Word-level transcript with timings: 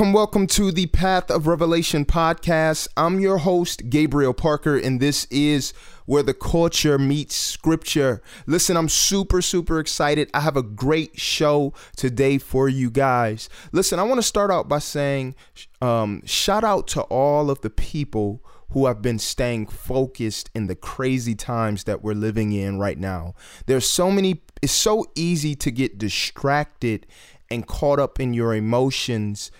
Welcome, 0.00 0.14
welcome 0.14 0.46
to 0.46 0.72
the 0.72 0.86
Path 0.86 1.30
of 1.30 1.46
Revelation 1.46 2.06
podcast. 2.06 2.88
I'm 2.96 3.20
your 3.20 3.36
host, 3.36 3.90
Gabriel 3.90 4.32
Parker, 4.32 4.78
and 4.78 4.98
this 4.98 5.26
is 5.26 5.74
where 6.06 6.22
the 6.22 6.32
culture 6.32 6.98
meets 6.98 7.34
scripture. 7.34 8.22
Listen, 8.46 8.78
I'm 8.78 8.88
super, 8.88 9.42
super 9.42 9.78
excited. 9.78 10.30
I 10.32 10.40
have 10.40 10.56
a 10.56 10.62
great 10.62 11.20
show 11.20 11.74
today 11.96 12.38
for 12.38 12.66
you 12.66 12.90
guys. 12.90 13.50
Listen, 13.72 13.98
I 13.98 14.04
want 14.04 14.16
to 14.16 14.26
start 14.26 14.50
out 14.50 14.70
by 14.70 14.78
saying 14.78 15.34
um, 15.82 16.22
shout 16.24 16.64
out 16.64 16.88
to 16.88 17.02
all 17.02 17.50
of 17.50 17.60
the 17.60 17.68
people 17.68 18.42
who 18.70 18.86
have 18.86 19.02
been 19.02 19.18
staying 19.18 19.66
focused 19.66 20.48
in 20.54 20.66
the 20.66 20.76
crazy 20.76 21.34
times 21.34 21.84
that 21.84 22.02
we're 22.02 22.14
living 22.14 22.52
in 22.52 22.78
right 22.78 22.98
now. 22.98 23.34
There's 23.66 23.86
so 23.86 24.10
many, 24.10 24.40
it's 24.62 24.72
so 24.72 25.04
easy 25.14 25.54
to 25.56 25.70
get 25.70 25.98
distracted 25.98 27.06
and 27.50 27.66
caught 27.66 27.98
up 27.98 28.18
in 28.18 28.32
your 28.32 28.54
emotions 28.54 29.50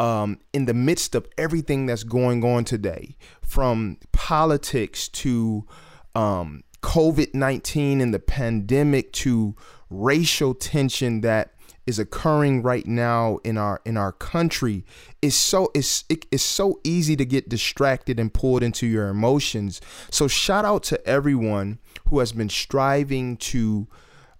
um, 0.00 0.38
in 0.54 0.64
the 0.64 0.72
midst 0.72 1.14
of 1.14 1.28
everything 1.36 1.84
that's 1.84 2.04
going 2.04 2.42
on 2.42 2.64
today, 2.64 3.16
from 3.42 3.98
politics 4.12 5.08
to 5.08 5.66
um, 6.14 6.64
COVID 6.82 7.34
19 7.34 8.00
and 8.00 8.14
the 8.14 8.18
pandemic 8.18 9.12
to 9.12 9.54
racial 9.90 10.54
tension 10.54 11.20
that 11.20 11.52
is 11.86 11.98
occurring 11.98 12.62
right 12.62 12.86
now 12.86 13.40
in 13.44 13.58
our 13.58 13.82
in 13.84 13.98
our 13.98 14.12
country 14.12 14.86
is 15.20 15.34
so 15.34 15.70
it's 15.74 16.04
it, 16.08 16.24
it's 16.32 16.42
so 16.42 16.80
easy 16.82 17.14
to 17.14 17.26
get 17.26 17.50
distracted 17.50 18.18
and 18.18 18.32
pulled 18.32 18.62
into 18.62 18.86
your 18.86 19.08
emotions. 19.08 19.82
So 20.10 20.28
shout 20.28 20.64
out 20.64 20.82
to 20.84 21.06
everyone 21.06 21.78
who 22.08 22.20
has 22.20 22.32
been 22.32 22.48
striving 22.48 23.36
to 23.36 23.86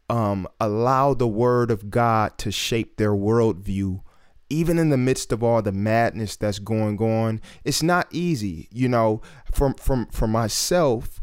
um, 0.08 0.48
allow 0.58 1.12
the 1.12 1.28
word 1.28 1.70
of 1.70 1.91
god 1.91 2.38
to 2.38 2.50
shape 2.50 2.97
their 2.97 3.12
worldview 3.12 4.00
even 4.51 4.79
in 4.79 4.91
the 4.91 4.97
midst 4.97 5.33
of 5.33 5.43
all 5.43 5.62
the 5.62 5.73
madness 5.73 6.37
that's 6.37 6.59
going 6.59 6.98
on 6.98 7.41
it's 7.65 7.83
not 7.83 8.06
easy 8.11 8.69
you 8.70 8.89
know 8.89 9.23
from 9.53 9.75
from 9.75 10.06
for 10.06 10.27
myself 10.27 11.20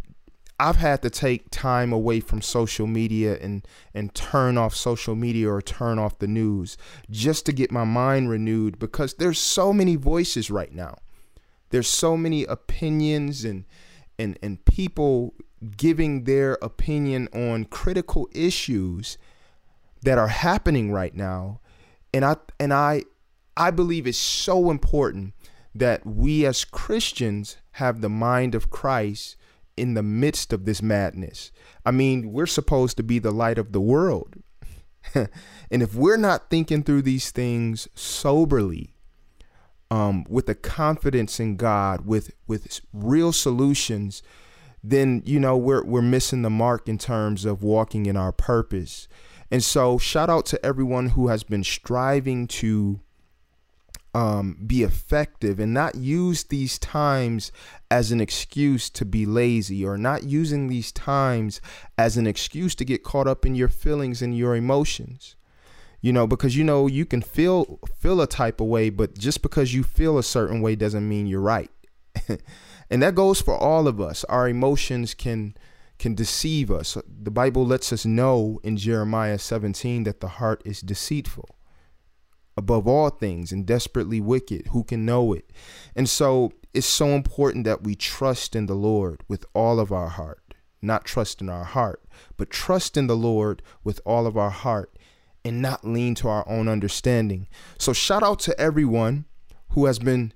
I've 0.60 0.78
had 0.78 1.04
to 1.04 1.10
take 1.10 1.52
time 1.52 1.94
away 1.94 2.20
from 2.20 2.42
social 2.42 2.88
media 2.88 3.38
and 3.40 3.66
and 3.94 4.14
turn 4.16 4.58
off 4.58 4.76
social 4.76 5.16
media 5.16 5.50
or 5.52 5.62
turn 5.62 6.00
off 6.00 6.18
the 6.18 6.28
news 6.28 6.78
just 7.12 7.46
to 7.46 7.54
get 7.54 7.72
my 7.72 7.84
mind 7.84 8.30
renewed 8.30 8.80
because 8.80 9.14
there's 9.16 9.40
so 9.40 9.72
many 9.72 9.96
voices 9.96 10.50
right 10.50 10.74
now. 10.74 10.98
There's 11.70 11.88
so 11.88 12.18
many 12.18 12.44
opinions 12.46 13.46
and 13.46 13.66
and 14.18 14.40
and 14.42 14.64
people 14.66 15.36
giving 15.76 16.24
their 16.24 16.54
opinion 16.62 17.28
on 17.34 17.66
critical 17.66 18.28
issues 18.34 19.18
that 20.04 20.18
are 20.18 20.28
happening 20.28 20.92
right 20.92 21.14
now. 21.14 21.60
And 22.14 22.26
I 22.26 22.38
and 22.60 22.74
I 22.74 23.04
I 23.58 23.72
believe 23.72 24.08
it's 24.08 24.18
so 24.18 24.70
important 24.70 25.34
that 25.74 26.06
we 26.06 26.46
as 26.46 26.64
Christians 26.64 27.58
have 27.72 28.02
the 28.02 28.10
mind 28.10 28.56
of 28.56 28.70
Christ 28.70 29.36
in 29.76 29.94
the 29.94 30.04
midst 30.04 30.54
of 30.54 30.66
this 30.66 30.82
madness. 30.82 31.52
I 31.86 31.92
mean, 31.92 32.32
we're 32.32 32.48
supposed 32.48 32.98
to 32.98 33.04
be 33.04 33.20
the 33.20 33.32
light 33.32 33.58
of 33.58 33.72
the 33.72 33.82
world. 33.82 34.36
and 35.16 35.30
if 35.70 35.94
we're 35.96 36.18
not 36.18 36.50
thinking 36.50 36.84
through 36.84 37.04
these 37.04 37.32
things 37.32 37.88
soberly, 37.94 38.94
um, 39.90 40.26
with 40.28 40.50
a 40.50 40.56
confidence 40.56 41.40
in 41.40 41.56
God, 41.56 42.06
with 42.06 42.32
with 42.46 42.82
real 42.92 43.32
solutions, 43.32 44.22
then 44.84 45.24
you 45.26 45.40
know 45.40 45.56
we're 45.56 45.84
we're 45.84 46.02
missing 46.02 46.42
the 46.42 46.50
mark 46.50 46.90
in 46.90 46.98
terms 46.98 47.46
of 47.46 47.64
walking 47.64 48.06
in 48.06 48.18
our 48.18 48.34
purpose. 48.34 49.08
And 49.50 49.64
so, 49.64 49.98
shout 49.98 50.30
out 50.30 50.46
to 50.48 50.66
everyone 50.66 51.10
who 51.10 51.30
has 51.30 51.44
been 51.44 51.64
striving 51.64 52.48
to 52.48 53.00
um, 54.14 54.58
be 54.66 54.84
effective 54.84 55.60
and 55.60 55.74
not 55.74 55.96
use 55.96 56.46
these 56.46 56.80
times 56.80 57.52
as 57.92 58.12
an 58.12 58.20
excuse 58.20 58.90
to 58.92 59.06
be 59.06 59.26
lazy 59.26 59.86
or 59.86 59.98
not 59.98 60.24
using 60.24 60.68
these 60.68 60.92
times 60.92 61.62
as 61.98 62.18
an 62.18 62.26
excuse 62.26 62.74
to 62.76 62.86
get 62.86 63.04
caught 63.04 63.28
up 63.28 63.46
in 63.46 63.56
your 63.56 63.68
feelings 63.68 64.22
and 64.22 64.38
your 64.38 64.56
emotions. 64.56 65.36
You 66.02 66.14
know 66.14 66.28
because 66.28 66.56
you 66.56 66.64
know 66.64 66.88
you 66.88 67.06
can 67.06 67.22
feel 67.22 67.80
feel 67.98 68.22
a 68.22 68.28
type 68.28 68.62
of 68.62 68.68
way 68.68 68.90
but 68.90 69.18
just 69.18 69.42
because 69.42 69.74
you 69.74 69.84
feel 69.84 70.18
a 70.18 70.24
certain 70.24 70.62
way 70.62 70.76
doesn't 70.76 71.08
mean 71.08 71.28
you're 71.28 71.42
right. 71.42 71.72
And 72.90 73.04
that 73.04 73.16
goes 73.16 73.42
for 73.42 73.58
all 73.58 73.88
of 73.88 74.00
us. 74.00 74.24
Our 74.26 74.48
emotions 74.48 75.14
can 75.14 75.56
can 76.00 76.14
deceive 76.14 76.72
us. 76.72 76.98
The 77.06 77.32
bible 77.32 77.66
lets 77.66 77.92
us 77.92 78.06
know 78.06 78.60
in 78.64 78.78
jeremiah 78.78 79.40
17 79.40 80.04
that 80.04 80.20
the 80.20 80.28
heart 80.28 80.62
is 80.64 80.80
deceitful 80.82 81.57
above 82.58 82.88
all 82.88 83.10
things 83.10 83.52
and 83.52 83.66
desperately 83.66 84.20
wicked. 84.20 84.68
Who 84.68 84.84
can 84.84 85.06
know 85.06 85.32
it? 85.32 85.52
And 85.96 86.10
so 86.10 86.52
it's 86.74 86.88
so 86.88 87.10
important 87.10 87.64
that 87.66 87.84
we 87.84 87.96
trust 87.96 88.56
in 88.56 88.66
the 88.66 88.76
Lord 88.76 89.24
with 89.28 89.46
all 89.54 89.80
of 89.80 89.92
our 89.92 90.10
heart. 90.10 90.42
Not 90.82 91.06
trust 91.06 91.42
in 91.42 91.50
our 91.50 91.64
heart, 91.64 92.04
but 92.36 92.50
trust 92.50 92.98
in 92.98 93.08
the 93.08 93.16
Lord 93.16 93.62
with 93.84 94.00
all 94.06 94.28
of 94.28 94.38
our 94.38 94.50
heart 94.50 94.98
and 95.44 95.62
not 95.62 95.86
lean 95.86 96.14
to 96.16 96.28
our 96.28 96.48
own 96.48 96.68
understanding. 96.68 97.48
So, 97.78 97.94
shout 97.94 98.22
out 98.22 98.40
to 98.42 98.60
everyone 98.60 99.26
who 99.70 99.86
has 99.86 99.98
been 99.98 100.34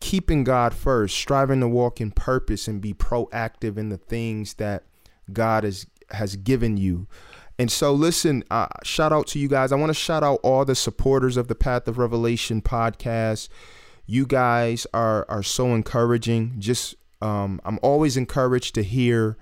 keeping 0.00 0.44
God 0.44 0.74
first, 0.74 1.16
striving 1.16 1.60
to 1.60 1.68
walk 1.68 2.00
in 2.00 2.10
purpose 2.10 2.68
and 2.68 2.80
be 2.80 2.92
proactive 2.94 3.78
in 3.78 3.88
the 3.88 3.96
things 3.96 4.54
that 4.54 4.84
God 5.32 5.64
has, 5.64 5.86
has 6.10 6.36
given 6.36 6.76
you. 6.76 7.08
And 7.58 7.70
so, 7.70 7.92
listen, 7.92 8.42
uh, 8.50 8.66
shout 8.82 9.12
out 9.12 9.28
to 9.28 9.38
you 9.38 9.48
guys. 9.48 9.70
I 9.70 9.76
want 9.76 9.90
to 9.90 9.94
shout 9.94 10.24
out 10.24 10.40
all 10.42 10.64
the 10.64 10.74
supporters 10.74 11.36
of 11.36 11.48
the 11.48 11.54
Path 11.54 11.86
of 11.86 11.98
Revelation 11.98 12.60
podcast. 12.60 13.48
You 14.06 14.26
guys 14.26 14.86
are 14.92 15.24
are 15.28 15.42
so 15.42 15.74
encouraging. 15.74 16.56
Just, 16.58 16.96
um, 17.22 17.60
I'm 17.64 17.78
always 17.82 18.16
encouraged 18.16 18.74
to 18.74 18.82
hear 18.82 19.36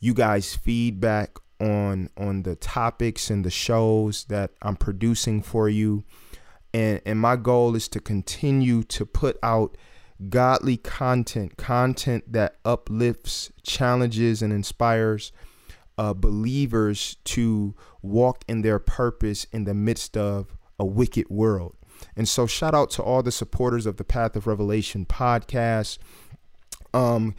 you 0.00 0.14
guys' 0.14 0.54
feedback 0.54 1.38
on 1.60 2.08
on 2.16 2.42
the 2.42 2.56
topics 2.56 3.30
and 3.30 3.44
the 3.44 3.50
shows 3.50 4.24
that 4.24 4.52
I'm 4.62 4.76
producing 4.76 5.42
for 5.42 5.68
you. 5.68 6.04
And 6.72 7.00
and 7.04 7.20
my 7.20 7.36
goal 7.36 7.76
is 7.76 7.88
to 7.88 8.00
continue 8.00 8.82
to 8.84 9.04
put 9.04 9.38
out 9.42 9.76
godly 10.28 10.76
content, 10.76 11.56
content 11.56 12.32
that 12.32 12.56
uplifts, 12.64 13.52
challenges, 13.62 14.42
and 14.42 14.52
inspires 14.52 15.30
uh, 15.98 16.14
believers 16.14 17.16
to 17.24 17.74
walk 18.02 18.44
in 18.48 18.62
their 18.62 18.78
purpose 18.78 19.46
in 19.52 19.64
the 19.64 19.74
midst 19.74 20.16
of 20.16 20.56
a 20.78 20.84
wicked 20.84 21.28
world. 21.30 21.76
And 22.16 22.28
so, 22.28 22.46
shout 22.46 22.74
out 22.74 22.90
to 22.90 23.02
all 23.02 23.22
the 23.22 23.32
supporters 23.32 23.86
of 23.86 23.96
the 23.96 24.04
Path 24.04 24.36
of 24.36 24.46
Revelation 24.46 25.06
podcast. 25.06 25.98
Um, 26.92 27.34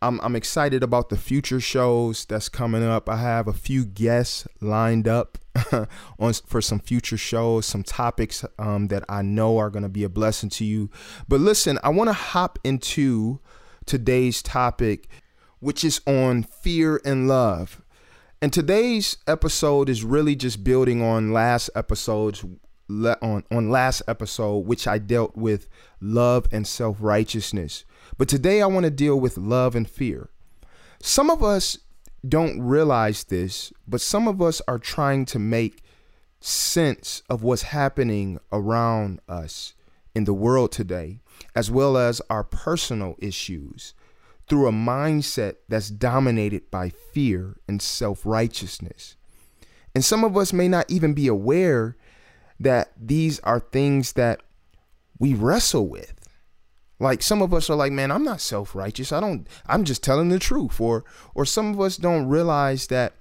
I'm, 0.00 0.20
I'm 0.20 0.36
excited 0.36 0.82
about 0.82 1.08
the 1.08 1.16
future 1.16 1.60
shows 1.60 2.24
that's 2.24 2.48
coming 2.48 2.84
up. 2.84 3.08
I 3.08 3.16
have 3.16 3.48
a 3.48 3.52
few 3.52 3.84
guests 3.84 4.46
lined 4.60 5.08
up 5.08 5.38
on 6.18 6.32
for 6.46 6.62
some 6.62 6.78
future 6.78 7.16
shows, 7.16 7.66
some 7.66 7.82
topics 7.82 8.44
um, 8.58 8.88
that 8.88 9.04
I 9.08 9.22
know 9.22 9.58
are 9.58 9.70
going 9.70 9.82
to 9.82 9.88
be 9.88 10.04
a 10.04 10.08
blessing 10.08 10.50
to 10.50 10.64
you. 10.64 10.90
But 11.26 11.40
listen, 11.40 11.78
I 11.82 11.88
want 11.88 12.08
to 12.08 12.14
hop 12.14 12.58
into 12.62 13.40
today's 13.86 14.40
topic, 14.40 15.08
which 15.58 15.82
is 15.82 16.00
on 16.06 16.44
fear 16.44 17.00
and 17.04 17.26
love. 17.26 17.82
And 18.40 18.52
today's 18.52 19.16
episode 19.26 19.88
is 19.88 20.04
really 20.04 20.36
just 20.36 20.62
building 20.62 21.02
on 21.02 21.32
last 21.32 21.70
episodes 21.74 22.44
on 22.88 23.44
on 23.50 23.70
last 23.70 24.02
episode 24.06 24.58
which 24.58 24.86
I 24.86 24.98
dealt 24.98 25.36
with 25.36 25.68
love 26.00 26.46
and 26.52 26.64
self-righteousness. 26.64 27.84
But 28.16 28.28
today 28.28 28.62
I 28.62 28.66
want 28.66 28.84
to 28.84 28.90
deal 28.90 29.18
with 29.18 29.38
love 29.38 29.74
and 29.74 29.90
fear. 29.90 30.30
Some 31.02 31.30
of 31.30 31.42
us 31.42 31.78
don't 32.26 32.62
realize 32.62 33.24
this, 33.24 33.72
but 33.88 34.00
some 34.00 34.28
of 34.28 34.40
us 34.40 34.62
are 34.68 34.78
trying 34.78 35.24
to 35.26 35.40
make 35.40 35.82
sense 36.40 37.24
of 37.28 37.42
what's 37.42 37.62
happening 37.62 38.38
around 38.52 39.20
us 39.28 39.74
in 40.14 40.24
the 40.24 40.32
world 40.32 40.70
today, 40.70 41.18
as 41.56 41.72
well 41.72 41.96
as 41.96 42.22
our 42.30 42.44
personal 42.44 43.16
issues 43.18 43.94
through 44.48 44.68
a 44.68 44.72
mindset 44.72 45.56
that's 45.68 45.90
dominated 45.90 46.70
by 46.70 46.90
fear 46.90 47.56
and 47.68 47.82
self 47.82 48.24
righteousness. 48.24 49.16
And 49.94 50.04
some 50.04 50.24
of 50.24 50.36
us 50.36 50.52
may 50.52 50.68
not 50.68 50.90
even 50.90 51.14
be 51.14 51.26
aware 51.26 51.96
that 52.60 52.92
these 52.96 53.40
are 53.40 53.60
things 53.60 54.12
that 54.14 54.42
we 55.18 55.34
wrestle 55.34 55.88
with. 55.88 56.14
Like 57.00 57.22
some 57.22 57.42
of 57.42 57.54
us 57.54 57.70
are 57.70 57.76
like, 57.76 57.92
man, 57.92 58.10
I'm 58.10 58.24
not 58.24 58.40
self-righteous. 58.40 59.12
I 59.12 59.20
don't 59.20 59.46
I'm 59.66 59.84
just 59.84 60.02
telling 60.02 60.28
the 60.28 60.38
truth. 60.38 60.80
Or 60.80 61.04
or 61.34 61.44
some 61.44 61.72
of 61.72 61.80
us 61.80 61.96
don't 61.96 62.26
realize 62.26 62.88
that 62.88 63.14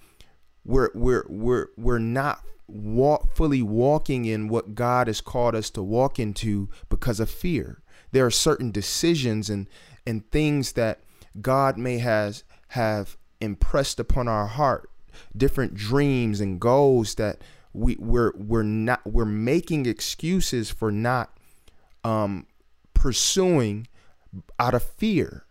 we're 0.65 0.89
we're 0.95 1.25
we're 1.29 1.67
we're 1.77 1.99
not 1.99 2.43
walk 2.67 3.35
fully 3.35 3.61
walking 3.61 4.25
in 4.25 4.47
what 4.47 4.75
God 4.75 5.07
has 5.07 5.21
called 5.21 5.55
us 5.55 5.69
to 5.71 5.83
walk 5.83 6.19
into 6.19 6.69
because 6.89 7.19
of 7.19 7.29
fear. 7.29 7.81
There 8.11 8.25
are 8.25 8.31
certain 8.31 8.71
decisions 8.71 9.49
and 9.49 9.67
and 10.07 10.29
things 10.31 10.73
that 10.73 11.01
God 11.41 11.77
may 11.77 11.99
has 11.99 12.43
have 12.69 13.17
impressed 13.39 13.99
upon 13.99 14.27
our 14.27 14.47
heart, 14.47 14.89
different 15.35 15.75
dreams 15.75 16.41
and 16.41 16.59
goals 16.59 17.15
that 17.15 17.41
we 17.73 17.95
we're 17.99 18.33
we're 18.35 18.63
not 18.63 19.05
we're 19.05 19.25
making 19.25 19.85
excuses 19.85 20.69
for 20.71 20.91
not 20.91 21.37
um 22.03 22.47
pursuing 22.93 23.87
out 24.59 24.73
of 24.73 24.83
fear. 24.83 25.45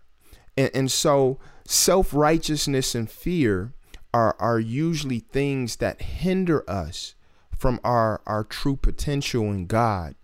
And, 0.57 0.71
and 0.75 0.91
so 0.91 1.39
self-righteousness 1.67 2.95
and 2.95 3.11
fear 3.11 3.73
are 4.13 4.37
are 4.39 4.59
usually 4.59 5.21
things 5.21 5.77
that 5.77 6.03
hinder 6.03 6.69
us 6.69 7.15
from 7.57 7.81
our 7.85 8.21
our 8.27 8.45
true 8.45 8.77
potential 8.77 9.45
in 9.45 9.67
God. 9.67 10.15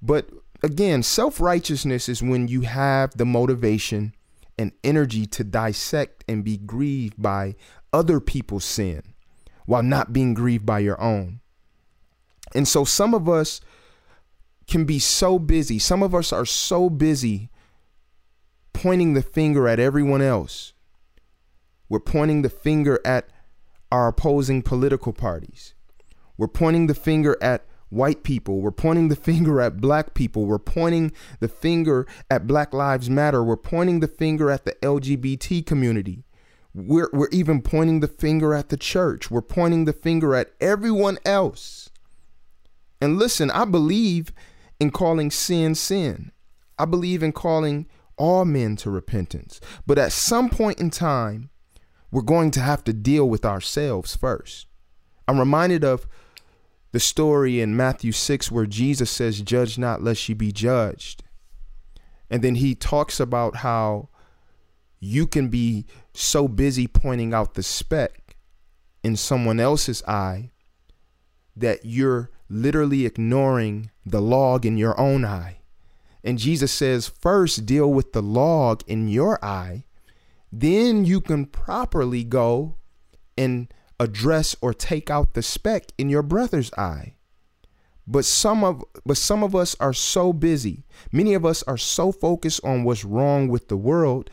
But 0.00 0.30
again, 0.62 1.02
self-righteousness 1.02 2.08
is 2.08 2.22
when 2.22 2.48
you 2.48 2.62
have 2.62 3.16
the 3.16 3.26
motivation 3.26 4.14
and 4.58 4.72
energy 4.82 5.26
to 5.26 5.44
dissect 5.44 6.24
and 6.28 6.44
be 6.44 6.56
grieved 6.56 7.20
by 7.20 7.54
other 7.92 8.20
people's 8.20 8.64
sin 8.64 9.02
while 9.66 9.82
not 9.82 10.12
being 10.12 10.34
grieved 10.34 10.66
by 10.66 10.78
your 10.78 11.00
own. 11.00 11.40
And 12.54 12.68
so 12.68 12.84
some 12.84 13.14
of 13.14 13.28
us 13.28 13.60
can 14.66 14.84
be 14.84 14.98
so 14.98 15.38
busy, 15.38 15.78
some 15.78 16.02
of 16.02 16.14
us 16.14 16.32
are 16.32 16.46
so 16.46 16.88
busy 16.88 17.50
pointing 18.72 19.14
the 19.14 19.22
finger 19.22 19.68
at 19.68 19.78
everyone 19.80 20.22
else 20.22 20.74
we're 21.88 22.00
pointing 22.00 22.42
the 22.42 22.50
finger 22.50 23.00
at 23.04 23.28
our 23.92 24.08
opposing 24.08 24.62
political 24.62 25.12
parties. 25.12 25.74
We're 26.36 26.48
pointing 26.48 26.86
the 26.86 26.94
finger 26.94 27.36
at 27.40 27.64
white 27.88 28.22
people. 28.22 28.60
We're 28.60 28.70
pointing 28.70 29.08
the 29.08 29.16
finger 29.30 29.60
at 29.60 29.80
black 29.80 30.14
people. 30.14 30.46
We're 30.46 30.58
pointing 30.58 31.12
the 31.40 31.48
finger 31.48 32.06
at 32.30 32.46
Black 32.46 32.72
Lives 32.72 33.10
Matter. 33.10 33.42
We're 33.42 33.56
pointing 33.56 34.00
the 34.00 34.08
finger 34.08 34.50
at 34.50 34.64
the 34.64 34.72
LGBT 34.82 35.64
community. 35.64 36.24
We're, 36.74 37.10
we're 37.12 37.28
even 37.30 37.62
pointing 37.62 38.00
the 38.00 38.08
finger 38.08 38.52
at 38.52 38.68
the 38.68 38.76
church. 38.76 39.30
We're 39.30 39.42
pointing 39.42 39.84
the 39.84 39.92
finger 39.92 40.34
at 40.34 40.52
everyone 40.60 41.18
else. 41.24 41.90
And 43.00 43.18
listen, 43.18 43.50
I 43.50 43.64
believe 43.64 44.32
in 44.80 44.90
calling 44.90 45.30
sin 45.30 45.74
sin. 45.74 46.32
I 46.78 46.84
believe 46.84 47.22
in 47.22 47.32
calling 47.32 47.86
all 48.16 48.44
men 48.44 48.76
to 48.76 48.90
repentance. 48.90 49.60
But 49.86 49.98
at 49.98 50.12
some 50.12 50.48
point 50.48 50.80
in 50.80 50.90
time, 50.90 51.50
we're 52.10 52.22
going 52.22 52.50
to 52.52 52.60
have 52.60 52.84
to 52.84 52.92
deal 52.92 53.28
with 53.28 53.44
ourselves 53.44 54.16
first. 54.16 54.66
I'm 55.26 55.38
reminded 55.38 55.84
of 55.84 56.06
the 56.94 57.00
story 57.00 57.60
in 57.60 57.76
Matthew 57.76 58.12
6 58.12 58.52
where 58.52 58.66
Jesus 58.66 59.10
says, 59.10 59.40
Judge 59.40 59.76
not, 59.76 60.00
lest 60.00 60.28
ye 60.28 60.34
be 60.36 60.52
judged. 60.52 61.24
And 62.30 62.40
then 62.40 62.54
he 62.54 62.76
talks 62.76 63.18
about 63.18 63.56
how 63.56 64.10
you 65.00 65.26
can 65.26 65.48
be 65.48 65.86
so 66.12 66.46
busy 66.46 66.86
pointing 66.86 67.34
out 67.34 67.54
the 67.54 67.64
speck 67.64 68.36
in 69.02 69.16
someone 69.16 69.58
else's 69.58 70.04
eye 70.04 70.52
that 71.56 71.80
you're 71.82 72.30
literally 72.48 73.04
ignoring 73.04 73.90
the 74.06 74.22
log 74.22 74.64
in 74.64 74.76
your 74.76 74.96
own 74.98 75.24
eye. 75.24 75.58
And 76.22 76.38
Jesus 76.38 76.70
says, 76.70 77.08
first 77.08 77.66
deal 77.66 77.92
with 77.92 78.12
the 78.12 78.22
log 78.22 78.84
in 78.86 79.08
your 79.08 79.44
eye 79.44 79.84
then 80.60 81.04
you 81.04 81.20
can 81.20 81.46
properly 81.46 82.22
go 82.22 82.76
and 83.36 83.66
address 84.00 84.56
or 84.60 84.74
take 84.74 85.10
out 85.10 85.34
the 85.34 85.42
speck 85.42 85.86
in 85.98 86.08
your 86.08 86.22
brother's 86.22 86.72
eye. 86.74 87.14
But 88.06 88.24
some 88.24 88.62
of 88.62 88.84
but 89.06 89.16
some 89.16 89.42
of 89.42 89.54
us 89.54 89.76
are 89.80 89.94
so 89.94 90.32
busy. 90.32 90.84
Many 91.10 91.34
of 91.34 91.46
us 91.46 91.62
are 91.62 91.78
so 91.78 92.12
focused 92.12 92.62
on 92.64 92.84
what's 92.84 93.04
wrong 93.04 93.48
with 93.48 93.68
the 93.68 93.76
world 93.76 94.30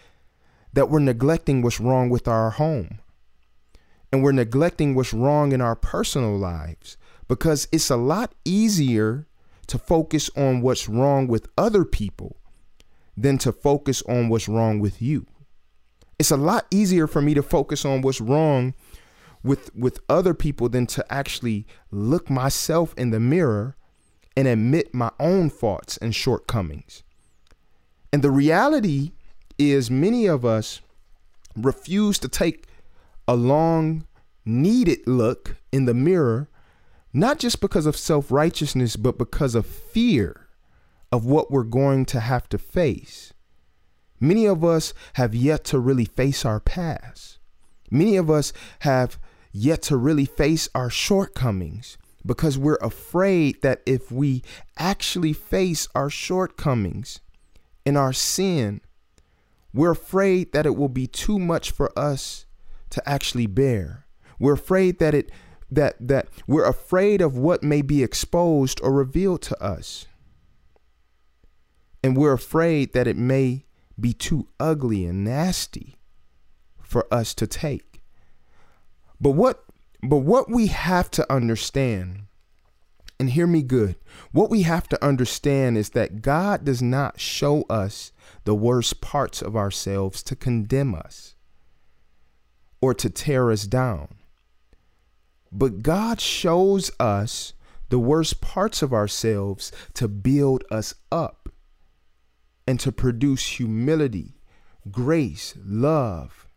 that 0.73 0.89
we're 0.89 0.99
neglecting 0.99 1.61
what's 1.61 1.79
wrong 1.79 2.09
with 2.09 2.27
our 2.27 2.49
home. 2.51 2.99
And 4.11 4.23
we're 4.23 4.33
neglecting 4.33 4.93
what's 4.93 5.13
wrong 5.13 5.53
in 5.53 5.61
our 5.61 5.75
personal 5.75 6.37
lives 6.37 6.97
because 7.29 7.69
it's 7.71 7.89
a 7.89 7.95
lot 7.95 8.33
easier 8.43 9.25
to 9.67 9.77
focus 9.77 10.29
on 10.35 10.61
what's 10.61 10.89
wrong 10.89 11.27
with 11.27 11.47
other 11.57 11.85
people 11.85 12.35
than 13.15 13.37
to 13.37 13.53
focus 13.53 14.03
on 14.03 14.27
what's 14.27 14.49
wrong 14.49 14.79
with 14.79 15.01
you 15.01 15.27
it's 16.21 16.29
a 16.29 16.37
lot 16.37 16.67
easier 16.69 17.07
for 17.07 17.19
me 17.19 17.33
to 17.33 17.41
focus 17.41 17.83
on 17.83 18.03
what's 18.03 18.21
wrong 18.21 18.75
with 19.43 19.73
with 19.75 19.99
other 20.07 20.33
people 20.33 20.69
than 20.69 20.85
to 20.87 21.05
actually 21.11 21.65
look 21.89 22.29
myself 22.29 22.93
in 22.97 23.09
the 23.11 23.19
mirror 23.19 23.75
and 24.35 24.47
admit 24.47 24.93
my 24.93 25.11
own 25.19 25.49
faults 25.49 25.97
and 25.97 26.15
shortcomings. 26.15 27.03
And 28.13 28.21
the 28.21 28.31
reality 28.31 29.11
is 29.57 29.91
many 29.91 30.25
of 30.25 30.45
us 30.45 30.81
refuse 31.55 32.17
to 32.19 32.27
take 32.27 32.67
a 33.27 33.35
long 33.35 34.05
needed 34.45 34.99
look 35.05 35.57
in 35.71 35.85
the 35.85 35.93
mirror 35.93 36.49
not 37.13 37.39
just 37.39 37.59
because 37.59 37.85
of 37.85 37.97
self-righteousness 37.97 38.95
but 38.95 39.17
because 39.17 39.53
of 39.53 39.65
fear 39.65 40.47
of 41.11 41.25
what 41.25 41.51
we're 41.51 41.63
going 41.63 42.05
to 42.05 42.19
have 42.19 42.47
to 42.49 42.57
face. 42.57 43.33
Many 44.19 44.45
of 44.45 44.63
us 44.63 44.93
have 45.13 45.35
yet 45.35 45.63
to 45.65 45.79
really 45.79 46.05
face 46.05 46.45
our 46.45 46.59
past. 46.59 47.39
Many 47.89 48.15
of 48.15 48.29
us 48.29 48.53
have 48.79 49.19
yet 49.51 49.81
to 49.83 49.97
really 49.97 50.25
face 50.25 50.69
our 50.73 50.89
shortcomings 50.89 51.97
because 52.25 52.57
we're 52.57 52.79
afraid 52.81 53.61
that 53.61 53.81
if 53.85 54.11
we 54.11 54.43
actually 54.77 55.33
face 55.33 55.87
our 55.95 56.09
shortcomings 56.09 57.19
and 57.85 57.97
our 57.97 58.13
sin, 58.13 58.81
we're 59.73 59.91
afraid 59.91 60.51
that 60.53 60.65
it 60.65 60.75
will 60.75 60.89
be 60.89 61.07
too 61.07 61.39
much 61.39 61.71
for 61.71 61.97
us 61.97 62.45
to 62.91 63.09
actually 63.09 63.47
bear. 63.47 64.05
We're 64.39 64.53
afraid 64.53 64.99
that 64.99 65.13
it 65.13 65.31
that 65.69 65.95
that 66.05 66.27
we're 66.45 66.65
afraid 66.65 67.21
of 67.21 67.37
what 67.37 67.63
may 67.63 67.81
be 67.81 68.03
exposed 68.03 68.79
or 68.83 68.91
revealed 68.91 69.41
to 69.43 69.63
us. 69.63 70.07
And 72.03 72.17
we're 72.17 72.33
afraid 72.33 72.93
that 72.93 73.07
it 73.07 73.15
may 73.15 73.65
be 73.99 74.13
too 74.13 74.47
ugly 74.59 75.05
and 75.05 75.23
nasty 75.23 75.97
for 76.81 77.07
us 77.13 77.33
to 77.35 77.47
take. 77.47 77.90
But 79.21 79.31
what 79.31 79.63
but 80.01 80.17
what 80.17 80.49
we 80.49 80.67
have 80.67 81.11
to 81.11 81.31
understand 81.31 82.23
and 83.19 83.29
hear 83.29 83.45
me 83.45 83.61
good. 83.61 83.97
What 84.31 84.49
we 84.49 84.63
have 84.63 84.89
to 84.89 85.05
understand 85.05 85.77
is 85.77 85.91
that 85.91 86.23
God 86.23 86.65
does 86.65 86.81
not 86.81 87.19
show 87.19 87.61
us 87.69 88.11
the 88.45 88.55
worst 88.55 88.99
parts 88.99 89.43
of 89.43 89.55
ourselves 89.55 90.23
to 90.23 90.35
condemn 90.35 90.95
us 90.95 91.35
or 92.81 92.95
to 92.95 93.11
tear 93.11 93.51
us 93.51 93.67
down. 93.67 94.15
But 95.51 95.83
God 95.83 96.19
shows 96.19 96.89
us 96.99 97.53
the 97.89 97.99
worst 97.99 98.41
parts 98.41 98.81
of 98.81 98.91
ourselves 98.91 99.71
to 99.93 100.07
build 100.07 100.63
us 100.71 100.95
up 101.11 101.49
and 102.65 102.79
to 102.79 102.91
produce 102.91 103.45
humility, 103.45 104.39
grace, 104.89 105.53
love, 105.63 106.47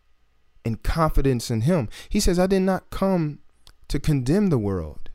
and 0.65 0.81
confidence 0.83 1.51
in 1.51 1.61
Him. 1.61 1.87
He 2.09 2.19
says, 2.19 2.39
I 2.39 2.47
did 2.47 2.61
not 2.61 2.89
come 2.89 3.39
to 3.87 3.99
condemn 3.99 4.49
the 4.49 4.57
world, 4.57 5.09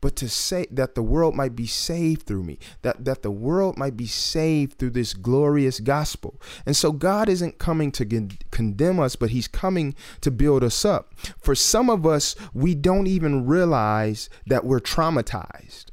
but 0.00 0.16
to 0.16 0.28
say 0.28 0.66
that 0.70 0.94
the 0.94 1.02
world 1.02 1.34
might 1.34 1.56
be 1.56 1.66
saved 1.66 2.22
through 2.26 2.44
me, 2.44 2.58
that, 2.82 3.04
that 3.04 3.22
the 3.22 3.30
world 3.30 3.76
might 3.76 3.96
be 3.96 4.06
saved 4.06 4.78
through 4.78 4.90
this 4.90 5.12
glorious 5.12 5.80
gospel. 5.80 6.40
And 6.64 6.76
so 6.76 6.92
God 6.92 7.28
isn't 7.28 7.58
coming 7.58 7.90
to 7.92 8.04
con- 8.04 8.30
condemn 8.50 9.00
us, 9.00 9.16
but 9.16 9.30
He's 9.30 9.48
coming 9.48 9.94
to 10.20 10.30
build 10.30 10.62
us 10.62 10.84
up. 10.84 11.14
For 11.38 11.54
some 11.54 11.90
of 11.90 12.06
us, 12.06 12.36
we 12.54 12.74
don't 12.74 13.08
even 13.08 13.46
realize 13.46 14.30
that 14.46 14.64
we're 14.64 14.80
traumatized. 14.80 15.86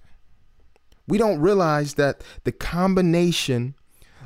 We 1.08 1.18
don't 1.18 1.40
realize 1.40 1.96
that 1.96 2.24
the 2.44 2.52
combination 2.52 3.74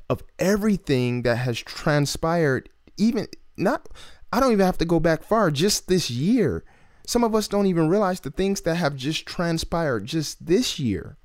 of 0.10 0.22
everything 0.38 1.22
that 1.22 1.38
has 1.38 1.58
transpired, 1.58 2.68
even 2.98 3.28
not, 3.58 3.90
I 4.32 4.40
don't 4.40 4.52
even 4.52 4.66
have 4.66 4.78
to 4.80 4.86
go 4.86 5.00
back 5.00 5.24
far, 5.24 5.52
just 5.52 5.88
this 5.88 6.10
year. 6.10 6.64
Some 7.06 7.24
of 7.24 7.36
us 7.36 7.48
don't 7.48 7.68
even 7.68 7.90
realize 7.90 8.20
the 8.20 8.32
things 8.32 8.62
that 8.62 8.76
have 8.76 8.96
just 8.96 9.26
transpired 9.26 10.06
just 10.06 10.46
this 10.46 10.80
year 10.80 11.18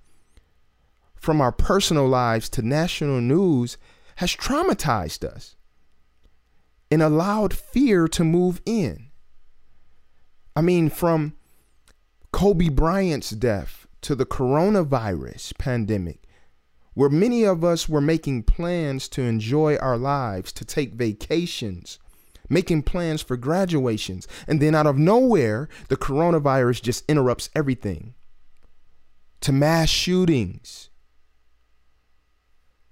from 1.15 1.41
our 1.41 1.53
personal 1.53 2.07
lives 2.07 2.49
to 2.51 2.63
national 2.63 3.21
news 3.21 3.77
has 4.17 4.35
traumatized 4.35 5.25
us 5.25 5.57
and 6.91 7.03
allowed 7.03 7.55
fear 7.55 8.09
to 8.09 8.25
move 8.25 8.61
in. 8.65 9.11
I 10.57 10.61
mean, 10.61 10.91
from 10.91 11.35
Kobe 12.33 12.69
Bryant's 12.69 13.31
death 13.31 13.87
to 14.01 14.15
the 14.15 14.27
coronavirus 14.27 15.57
pandemic, 15.59 16.23
where 16.95 17.09
many 17.09 17.45
of 17.45 17.63
us 17.63 17.89
were 17.89 18.01
making 18.01 18.43
plans 18.43 19.09
to 19.11 19.23
enjoy 19.23 19.77
our 19.77 19.97
lives, 19.97 20.53
to 20.53 20.65
take 20.65 20.95
vacations, 20.95 21.99
making 22.49 22.83
plans 22.83 23.23
for 23.23 23.37
graduations. 23.37 24.27
And 24.47 24.61
then 24.61 24.75
out 24.75 24.87
of 24.87 24.99
nowhere, 24.99 25.69
the 25.89 25.97
coronavirus 25.97 26.83
just 26.83 27.05
interrupts 27.09 27.51
everything 27.55 28.15
to 29.41 29.53
mass 29.53 29.89
shootings, 29.89 30.91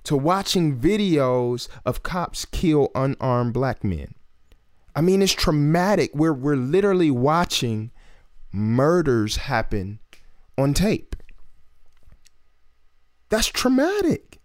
to 0.04 0.16
watching 0.16 0.78
videos 0.78 1.68
of 1.84 2.02
cops 2.02 2.44
kill 2.44 2.90
unarmed 2.94 3.52
black 3.52 3.82
men. 3.82 4.14
I 4.94 5.00
mean, 5.00 5.20
it's 5.20 5.32
traumatic. 5.32 6.10
We're, 6.14 6.32
we're 6.32 6.56
literally 6.56 7.10
watching 7.10 7.90
murders 8.52 9.36
happen 9.36 9.98
on 10.56 10.72
tape. 10.72 11.16
That's 13.28 13.48
traumatic. 13.48 14.35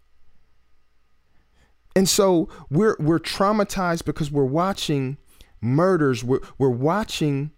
And 1.95 2.07
so 2.07 2.49
we're 2.69 2.95
we're 2.99 3.19
traumatized 3.19 4.05
because 4.05 4.31
we're 4.31 4.45
watching 4.45 5.17
murders, 5.61 6.23
we're 6.23 6.39
we're 6.57 6.69
watching 6.69 7.51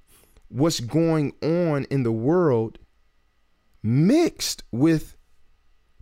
what's 0.48 0.80
going 0.80 1.34
on 1.42 1.86
in 1.86 2.04
the 2.04 2.12
world 2.12 2.80
mixed 3.82 4.64
with 4.72 5.18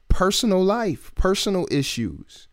personal 0.07 0.63
life, 0.63 1.13
personal 1.15 1.67
issues. 1.71 2.47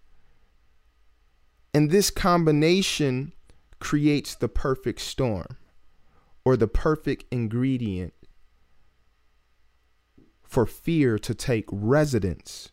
And 1.75 1.91
this 1.91 2.11
combination 2.11 3.33
creates 3.79 4.35
the 4.35 4.49
perfect 4.49 5.01
storm 5.01 5.57
or 6.45 6.57
the 6.57 6.67
perfect 6.67 7.25
ingredient 7.31 8.15
for 10.43 10.67
fear 10.67 11.19
to 11.19 11.35
take 11.35 11.67
residence 11.71 12.73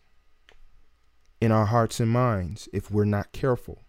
in 1.46 1.52
our 1.52 1.68
hearts 1.68 2.00
and 2.00 2.10
minds 2.10 2.68
if 2.74 2.92
we're 2.92 3.06
not 3.06 3.32
careful. 3.32 3.84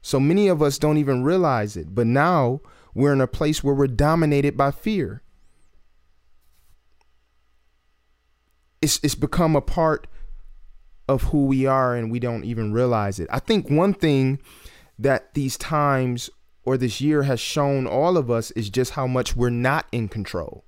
So 0.00 0.18
many 0.18 0.48
of 0.48 0.62
us 0.62 0.78
don't 0.78 0.96
even 0.96 1.22
realize 1.22 1.76
it, 1.76 1.94
but 1.94 2.06
now 2.06 2.60
we're 2.94 3.12
in 3.12 3.20
a 3.20 3.26
place 3.26 3.62
where 3.62 3.74
we're 3.74 3.88
dominated 3.88 4.56
by 4.56 4.70
fear. 4.70 5.22
It's, 8.80 9.00
it's 9.02 9.16
become 9.16 9.56
a 9.56 9.60
part 9.60 10.06
of 11.08 11.24
who 11.24 11.46
we 11.46 11.66
are 11.66 11.94
and 11.94 12.10
we 12.10 12.20
don't 12.20 12.44
even 12.44 12.72
realize 12.72 13.18
it. 13.18 13.28
I 13.30 13.40
think 13.40 13.68
one 13.68 13.92
thing 13.92 14.38
that 14.98 15.34
these 15.34 15.56
times 15.56 16.30
or 16.64 16.76
this 16.76 17.00
year 17.00 17.24
has 17.24 17.40
shown 17.40 17.86
all 17.86 18.16
of 18.16 18.30
us 18.30 18.50
is 18.52 18.70
just 18.70 18.92
how 18.92 19.06
much 19.06 19.34
we're 19.34 19.50
not 19.50 19.86
in 19.90 20.08
control. 20.08 20.64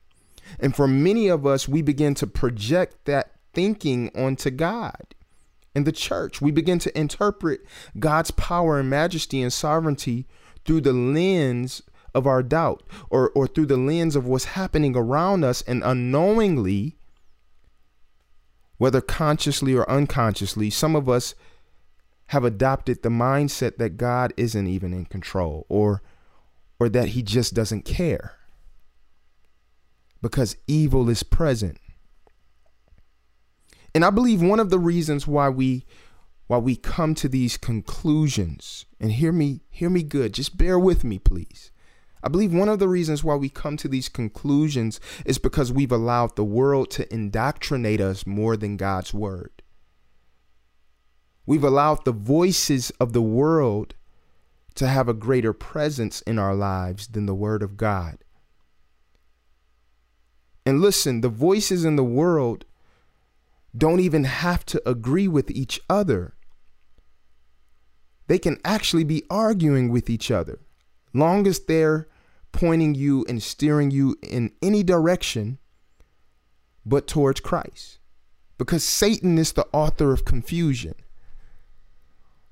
And 0.58 0.74
for 0.74 0.88
many 0.88 1.28
of 1.28 1.46
us, 1.46 1.68
we 1.68 1.82
begin 1.82 2.14
to 2.16 2.26
project 2.26 3.04
that 3.04 3.32
thinking 3.52 4.10
onto 4.16 4.50
God 4.50 5.14
and 5.74 5.86
the 5.86 5.92
church. 5.92 6.40
We 6.40 6.50
begin 6.50 6.78
to 6.80 6.98
interpret 6.98 7.60
God's 7.98 8.30
power 8.32 8.78
and 8.78 8.90
majesty 8.90 9.42
and 9.42 9.52
sovereignty 9.52 10.26
through 10.64 10.82
the 10.82 10.92
lens 10.92 11.82
of 12.14 12.26
our 12.26 12.42
doubt 12.42 12.82
or, 13.08 13.30
or 13.30 13.46
through 13.46 13.66
the 13.66 13.76
lens 13.76 14.16
of 14.16 14.26
what's 14.26 14.46
happening 14.46 14.96
around 14.96 15.44
us 15.44 15.62
and 15.62 15.82
unknowingly 15.84 16.96
whether 18.78 19.00
consciously 19.00 19.74
or 19.74 19.88
unconsciously 19.90 20.70
some 20.70 20.96
of 20.96 21.08
us 21.08 21.34
have 22.28 22.44
adopted 22.44 23.02
the 23.02 23.08
mindset 23.08 23.76
that 23.76 23.96
God 23.96 24.32
isn't 24.36 24.66
even 24.66 24.92
in 24.92 25.04
control 25.04 25.66
or 25.68 26.02
or 26.80 26.88
that 26.88 27.08
he 27.08 27.22
just 27.22 27.52
doesn't 27.52 27.84
care 27.84 28.36
because 30.22 30.56
evil 30.66 31.08
is 31.10 31.22
present. 31.22 31.78
And 33.94 34.04
I 34.04 34.10
believe 34.10 34.42
one 34.42 34.60
of 34.60 34.70
the 34.70 34.78
reasons 34.78 35.26
why 35.26 35.48
we 35.48 35.84
why 36.46 36.58
we 36.58 36.74
come 36.74 37.14
to 37.14 37.28
these 37.28 37.56
conclusions 37.56 38.84
and 38.98 39.12
hear 39.12 39.32
me 39.32 39.62
hear 39.70 39.90
me 39.90 40.02
good, 40.02 40.34
just 40.34 40.56
bear 40.56 40.78
with 40.78 41.04
me 41.04 41.18
please. 41.18 41.70
I 42.22 42.28
believe 42.28 42.52
one 42.52 42.68
of 42.68 42.78
the 42.78 42.88
reasons 42.88 43.24
why 43.24 43.34
we 43.36 43.48
come 43.48 43.76
to 43.78 43.88
these 43.88 44.08
conclusions 44.08 45.00
is 45.24 45.38
because 45.38 45.72
we've 45.72 45.92
allowed 45.92 46.36
the 46.36 46.44
world 46.44 46.90
to 46.92 47.12
indoctrinate 47.12 48.00
us 48.00 48.26
more 48.26 48.56
than 48.56 48.76
God's 48.76 49.14
word. 49.14 49.62
We've 51.46 51.64
allowed 51.64 52.04
the 52.04 52.12
voices 52.12 52.90
of 53.00 53.12
the 53.12 53.22
world 53.22 53.94
to 54.74 54.86
have 54.86 55.08
a 55.08 55.14
greater 55.14 55.52
presence 55.52 56.20
in 56.22 56.38
our 56.38 56.54
lives 56.54 57.08
than 57.08 57.26
the 57.26 57.34
word 57.34 57.62
of 57.62 57.76
God. 57.76 58.18
And 60.66 60.80
listen, 60.80 61.22
the 61.22 61.28
voices 61.28 61.84
in 61.84 61.96
the 61.96 62.04
world 62.04 62.66
don't 63.76 64.00
even 64.00 64.24
have 64.24 64.64
to 64.66 64.82
agree 64.88 65.28
with 65.28 65.50
each 65.50 65.80
other. 65.88 66.34
They 68.26 68.38
can 68.38 68.58
actually 68.64 69.04
be 69.04 69.24
arguing 69.30 69.90
with 69.90 70.08
each 70.08 70.30
other. 70.30 70.60
Long 71.12 71.46
as 71.46 71.60
they're 71.60 72.08
pointing 72.52 72.94
you 72.94 73.24
and 73.28 73.42
steering 73.42 73.90
you 73.90 74.16
in 74.22 74.52
any 74.62 74.82
direction 74.82 75.58
but 76.84 77.06
towards 77.06 77.40
Christ. 77.40 77.98
Because 78.58 78.84
Satan 78.84 79.38
is 79.38 79.52
the 79.52 79.66
author 79.72 80.12
of 80.12 80.24
confusion. 80.24 80.94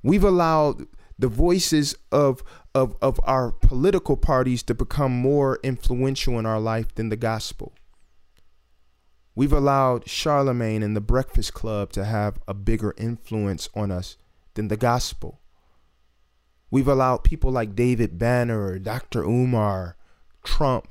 We've 0.03 0.25
allowed 0.25 0.87
the 1.19 1.29
voices 1.29 1.97
of, 2.13 2.43
of, 2.75 2.97
of 3.03 3.21
our 3.25 3.51
political 3.51 4.17
parties 4.17 4.63
to 4.65 4.75
become 4.75 5.13
more 5.13 5.59
influential 5.63 6.39
in 6.39 6.47
our 6.47 6.61
life 6.61 6.95
than 6.95 7.09
the 7.09 7.17
gospel. 7.17 7.73
We've 9.39 9.53
allowed 9.53 10.07
Charlamagne 10.07 10.83
and 10.83 10.97
the 10.97 11.01
Breakfast 11.01 11.55
Club 11.55 11.93
to 11.93 12.05
have 12.05 12.41
a 12.49 12.55
bigger 12.55 12.93
influence 12.99 13.69
on 13.73 13.93
us 13.93 14.17
than 14.55 14.67
the 14.67 14.77
gospel. 14.77 15.39
We've 16.73 16.89
allowed 16.89 17.23
people 17.23 17.53
like 17.53 17.77
David 17.77 18.19
Banner 18.19 18.81
Dr. 18.81 19.23
Umar, 19.23 19.97
Trump, 20.43 20.89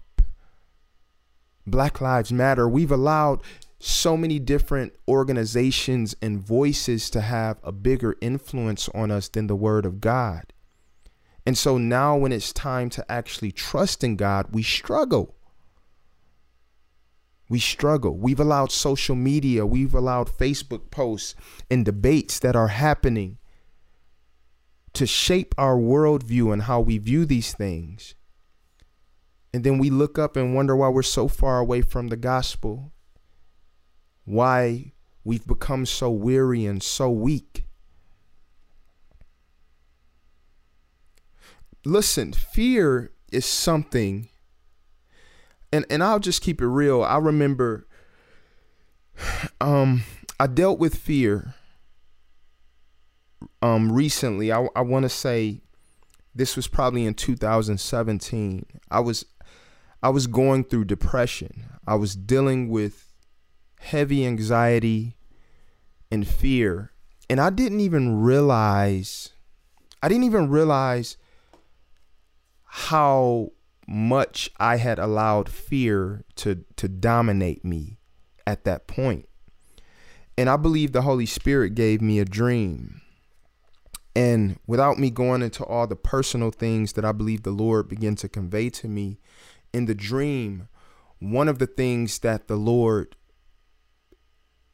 Black 1.66 2.00
Lives 2.00 2.32
Matter. 2.32 2.70
We've 2.70 2.90
allowed 2.90 3.42
so 3.80 4.16
many 4.16 4.40
different 4.40 4.94
organizations 5.10 6.16
and 6.22 6.40
voices 6.40 7.10
to 7.10 7.20
have 7.20 7.60
a 7.66 7.74
bigger 7.74 8.16
influence 8.22 8.88
on 8.96 9.12
us 9.12 9.28
than 9.28 9.48
the 9.48 9.58
Word 9.58 9.86
of 9.86 10.00
God. 10.00 10.54
And 11.46 11.58
so 11.58 11.78
now, 11.78 12.16
when 12.16 12.32
it's 12.32 12.54
time 12.54 12.90
to 12.92 13.12
actually 13.12 13.52
trust 13.52 14.06
in 14.06 14.16
God, 14.16 14.54
we 14.54 14.64
struggle. 14.64 15.36
We 17.50 17.60
struggle. 17.60 18.18
We've 18.18 18.40
allowed 18.40 18.72
social 18.72 19.16
media, 19.16 19.66
we've 19.66 19.94
allowed 19.94 20.30
Facebook 20.30 20.92
posts 20.92 21.36
and 21.72 21.86
debates 21.86 22.40
that 22.40 22.56
are 22.56 22.68
happening 22.68 23.38
to 24.94 25.06
shape 25.06 25.54
our 25.58 25.78
worldview 25.78 26.52
and 26.52 26.64
how 26.64 26.82
we 26.82 26.98
view 26.98 27.26
these 27.26 27.54
things. 27.54 28.16
And 29.54 29.64
then 29.64 29.78
we 29.78 29.90
look 29.90 30.20
up 30.20 30.36
and 30.36 30.56
wonder 30.56 30.76
why 30.76 30.90
we're 30.90 31.04
so 31.04 31.28
far 31.28 31.60
away 31.60 31.82
from 31.82 32.08
the 32.08 32.18
gospel, 32.18 32.92
why 34.26 34.94
we've 35.24 35.48
become 35.48 35.86
so 35.86 36.12
weary 36.12 36.66
and 36.66 36.82
so 36.84 37.10
weak. 37.10 37.66
Listen, 41.86 42.34
fear 42.34 43.12
is 43.32 43.46
something 43.46 44.30
and 45.72 45.86
and 45.90 46.04
I'll 46.04 46.20
just 46.20 46.42
keep 46.42 46.62
it 46.62 46.68
real. 46.68 47.04
I 47.04 47.18
remember 47.18 47.88
um 49.62 50.04
I 50.40 50.48
dealt 50.48 50.80
with 50.80 50.96
fear 50.96 51.56
um 53.62 53.92
recently. 53.92 54.52
I 54.52 54.68
I 54.76 54.82
want 54.82 55.04
to 55.04 55.10
say 55.10 55.62
this 56.36 56.56
was 56.56 56.68
probably 56.68 57.06
in 57.06 57.14
2017. 57.14 58.66
I 58.92 59.00
was 59.00 59.26
I 60.02 60.10
was 60.10 60.28
going 60.28 60.64
through 60.64 60.86
depression. 60.86 61.66
I 61.86 61.96
was 61.96 62.16
dealing 62.16 62.70
with 62.70 63.14
heavy 63.80 64.26
anxiety 64.26 65.18
and 66.12 66.28
fear. 66.28 66.92
And 67.30 67.42
I 67.42 67.50
didn't 67.50 67.82
even 67.82 68.22
realize 68.22 69.34
I 70.02 70.08
didn't 70.08 70.24
even 70.24 70.50
realize 70.50 71.18
how 72.64 73.52
much 73.88 74.50
I 74.60 74.78
had 74.78 75.00
allowed 75.00 75.48
fear 75.50 76.26
to 76.36 76.66
to 76.76 76.88
dominate 76.90 77.64
me 77.64 77.98
at 78.46 78.66
that 78.66 78.88
point. 78.88 79.28
And 80.38 80.50
I 80.50 80.58
believe 80.58 80.92
the 80.92 81.02
Holy 81.02 81.26
Spirit 81.26 81.74
gave 81.74 82.02
me 82.02 82.20
a 82.20 82.26
dream. 82.26 83.02
And 84.16 84.60
without 84.68 84.98
me 84.98 85.10
going 85.10 85.42
into 85.42 85.64
all 85.64 85.88
the 85.88 85.96
personal 85.96 86.52
things 86.52 86.94
that 86.94 87.06
I 87.06 87.12
believe 87.12 87.44
the 87.44 87.52
Lord 87.52 87.88
began 87.88 88.16
to 88.16 88.30
convey 88.30 88.70
to 88.72 88.88
me 88.88 89.20
in 89.74 89.86
the 89.86 89.96
dream, 89.96 90.68
one 91.20 91.48
of 91.48 91.60
the 91.60 91.68
things 91.68 92.20
that 92.20 92.48
the 92.48 92.56
Lord 92.56 93.16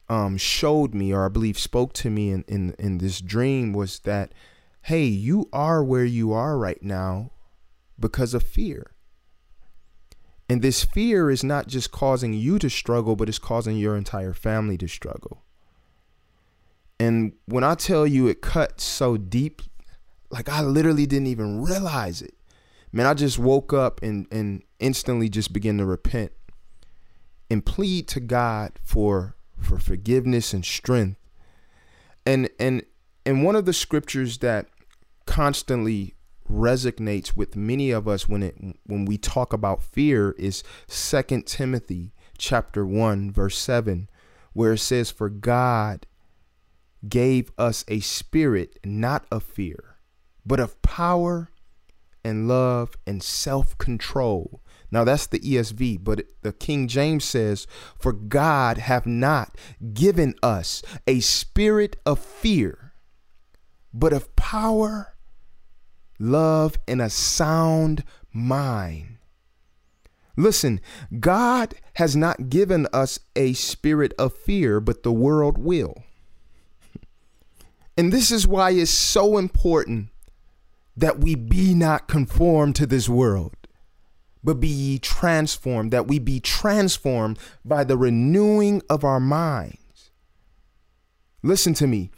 um, 0.08 0.36
showed 0.38 0.94
me, 0.94 1.12
or 1.12 1.26
I 1.26 1.28
believe 1.28 1.58
spoke 1.58 1.92
to 1.94 2.10
me 2.10 2.30
in, 2.30 2.44
in, 2.48 2.74
in 2.78 2.98
this 2.98 3.20
dream, 3.20 3.72
was 3.72 4.00
that, 4.00 4.32
hey, 4.82 5.04
you 5.04 5.48
are 5.52 5.84
where 5.84 6.04
you 6.04 6.32
are 6.32 6.56
right 6.58 6.82
now 6.82 7.30
because 7.98 8.34
of 8.34 8.42
fear. 8.42 8.93
And 10.48 10.60
this 10.60 10.84
fear 10.84 11.30
is 11.30 11.42
not 11.42 11.68
just 11.68 11.90
causing 11.90 12.34
you 12.34 12.58
to 12.58 12.68
struggle, 12.68 13.16
but 13.16 13.28
it's 13.28 13.38
causing 13.38 13.78
your 13.78 13.96
entire 13.96 14.34
family 14.34 14.76
to 14.78 14.88
struggle. 14.88 15.42
And 17.00 17.32
when 17.46 17.64
I 17.64 17.74
tell 17.74 18.06
you 18.06 18.28
it 18.28 18.42
cut 18.42 18.80
so 18.80 19.16
deep, 19.16 19.62
like 20.30 20.48
I 20.48 20.62
literally 20.62 21.06
didn't 21.06 21.28
even 21.28 21.62
realize 21.62 22.22
it. 22.22 22.34
Man, 22.92 23.06
I 23.06 23.14
just 23.14 23.38
woke 23.38 23.72
up 23.72 24.02
and 24.02 24.26
and 24.30 24.62
instantly 24.78 25.28
just 25.28 25.52
began 25.52 25.78
to 25.78 25.84
repent 25.84 26.32
and 27.50 27.64
plead 27.64 28.06
to 28.08 28.20
God 28.20 28.78
for 28.82 29.36
for 29.58 29.78
forgiveness 29.78 30.52
and 30.52 30.64
strength. 30.64 31.18
And 32.24 32.48
and 32.60 32.84
and 33.26 33.44
one 33.44 33.56
of 33.56 33.64
the 33.64 33.72
scriptures 33.72 34.38
that 34.38 34.68
constantly 35.26 36.14
resonates 36.50 37.36
with 37.36 37.56
many 37.56 37.90
of 37.90 38.06
us 38.06 38.28
when 38.28 38.42
it 38.42 38.56
when 38.84 39.04
we 39.04 39.16
talk 39.16 39.52
about 39.52 39.82
fear 39.82 40.32
is 40.32 40.62
Second 40.86 41.46
Timothy 41.46 42.12
chapter 42.36 42.84
1 42.84 43.30
verse 43.30 43.56
7 43.56 44.08
where 44.52 44.74
it 44.74 44.78
says 44.78 45.10
for 45.10 45.28
God 45.28 46.06
gave 47.08 47.50
us 47.56 47.84
a 47.88 48.00
spirit 48.00 48.78
not 48.84 49.26
of 49.30 49.42
fear 49.42 49.96
but 50.44 50.60
of 50.60 50.80
power 50.82 51.50
and 52.24 52.48
love 52.48 52.96
and 53.06 53.22
self-control. 53.22 54.62
Now 54.90 55.04
that's 55.04 55.26
the 55.26 55.40
ESV, 55.40 56.02
but 56.02 56.24
the 56.42 56.52
King 56.52 56.88
James 56.88 57.24
says, 57.24 57.66
For 57.98 58.12
God 58.12 58.78
have 58.78 59.06
not 59.06 59.56
given 59.92 60.34
us 60.42 60.82
a 61.06 61.20
spirit 61.20 61.96
of 62.06 62.18
fear, 62.18 62.94
but 63.92 64.12
of 64.12 64.34
power, 64.36 65.13
love, 66.24 66.76
and 66.88 67.00
a 67.00 67.10
sound 67.10 68.04
mind. 68.32 69.18
Listen, 70.36 70.80
God 71.20 71.74
has 71.94 72.16
not 72.16 72.48
given 72.48 72.88
us 72.92 73.20
a 73.36 73.52
spirit 73.52 74.12
of 74.18 74.34
fear, 74.34 74.80
but 74.80 75.02
the 75.02 75.12
world 75.12 75.58
will. 75.58 76.02
And 77.96 78.12
this 78.12 78.32
is 78.32 78.46
why 78.46 78.70
it's 78.70 78.90
so 78.90 79.38
important 79.38 80.08
that 80.96 81.20
we 81.20 81.36
be 81.36 81.74
not 81.74 82.08
conformed 82.08 82.74
to 82.76 82.86
this 82.86 83.08
world 83.08 83.54
but 84.44 84.60
be 84.60 84.68
ye 84.68 84.98
transformed, 84.98 85.90
that 85.90 86.06
we 86.06 86.18
be 86.18 86.38
transformed 86.38 87.38
by 87.64 87.82
the 87.82 87.96
renewing 87.96 88.82
of 88.90 89.02
our 89.02 89.18
minds. 89.18 90.10
Listen 91.42 91.72
to 91.74 91.86
me. 91.86 92.10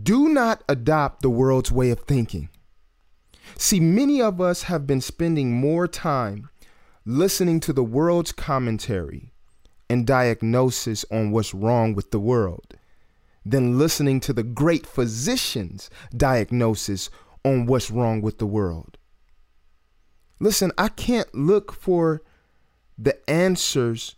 Do 0.00 0.28
not 0.28 0.64
adopt 0.68 1.22
the 1.22 1.30
world's 1.30 1.70
way 1.70 1.90
of 1.90 2.00
thinking. 2.00 2.48
See, 3.58 3.80
many 3.80 4.22
of 4.22 4.40
us 4.40 4.64
have 4.64 4.86
been 4.86 5.00
spending 5.00 5.52
more 5.52 5.86
time 5.86 6.48
listening 7.04 7.60
to 7.60 7.72
the 7.72 7.84
world's 7.84 8.32
commentary 8.32 9.32
and 9.90 10.06
diagnosis 10.06 11.04
on 11.10 11.30
what's 11.30 11.52
wrong 11.52 11.94
with 11.94 12.10
the 12.10 12.20
world 12.20 12.78
than 13.44 13.78
listening 13.78 14.20
to 14.20 14.32
the 14.32 14.42
great 14.42 14.86
physician's 14.86 15.90
diagnosis 16.16 17.10
on 17.44 17.66
what's 17.66 17.90
wrong 17.90 18.22
with 18.22 18.38
the 18.38 18.46
world. 18.46 18.96
Listen, 20.40 20.72
I 20.78 20.88
can't 20.88 21.32
look 21.34 21.72
for 21.72 22.22
the 22.96 23.18
answers 23.28 24.16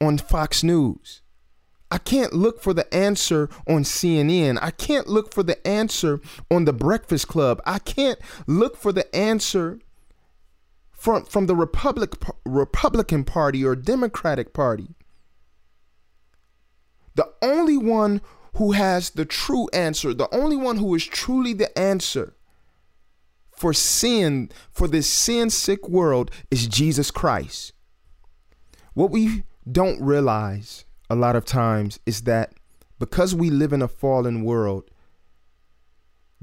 on 0.00 0.18
Fox 0.18 0.64
News. 0.64 1.22
I 1.90 1.98
can't 1.98 2.32
look 2.32 2.60
for 2.60 2.74
the 2.74 2.92
answer 2.92 3.48
on 3.68 3.84
CNN. 3.84 4.58
I 4.60 4.70
can't 4.72 5.06
look 5.06 5.32
for 5.32 5.42
the 5.42 5.64
answer 5.66 6.20
on 6.50 6.64
the 6.64 6.72
Breakfast 6.72 7.28
Club. 7.28 7.60
I 7.64 7.78
can't 7.78 8.18
look 8.46 8.76
for 8.76 8.92
the 8.92 9.14
answer 9.14 9.78
from 10.90 11.24
from 11.24 11.46
the 11.46 11.54
Republic 11.54 12.14
Republican 12.44 13.24
Party 13.24 13.64
or 13.64 13.76
Democratic 13.76 14.52
Party. 14.52 14.94
The 17.14 17.32
only 17.40 17.76
one 17.76 18.20
who 18.54 18.72
has 18.72 19.10
the 19.10 19.24
true 19.24 19.68
answer, 19.72 20.12
the 20.12 20.34
only 20.34 20.56
one 20.56 20.78
who 20.78 20.94
is 20.94 21.04
truly 21.04 21.52
the 21.52 21.76
answer 21.78 22.34
for 23.56 23.72
sin, 23.72 24.50
for 24.70 24.88
this 24.88 25.06
sin 25.06 25.50
sick 25.50 25.88
world, 25.88 26.30
is 26.50 26.66
Jesus 26.66 27.10
Christ. 27.10 27.72
What 28.94 29.10
we 29.10 29.44
don't 29.70 30.00
realize 30.00 30.85
a 31.08 31.14
lot 31.14 31.36
of 31.36 31.44
times 31.44 31.98
is 32.06 32.22
that 32.22 32.52
because 32.98 33.34
we 33.34 33.50
live 33.50 33.72
in 33.72 33.82
a 33.82 33.88
fallen 33.88 34.42
world, 34.42 34.90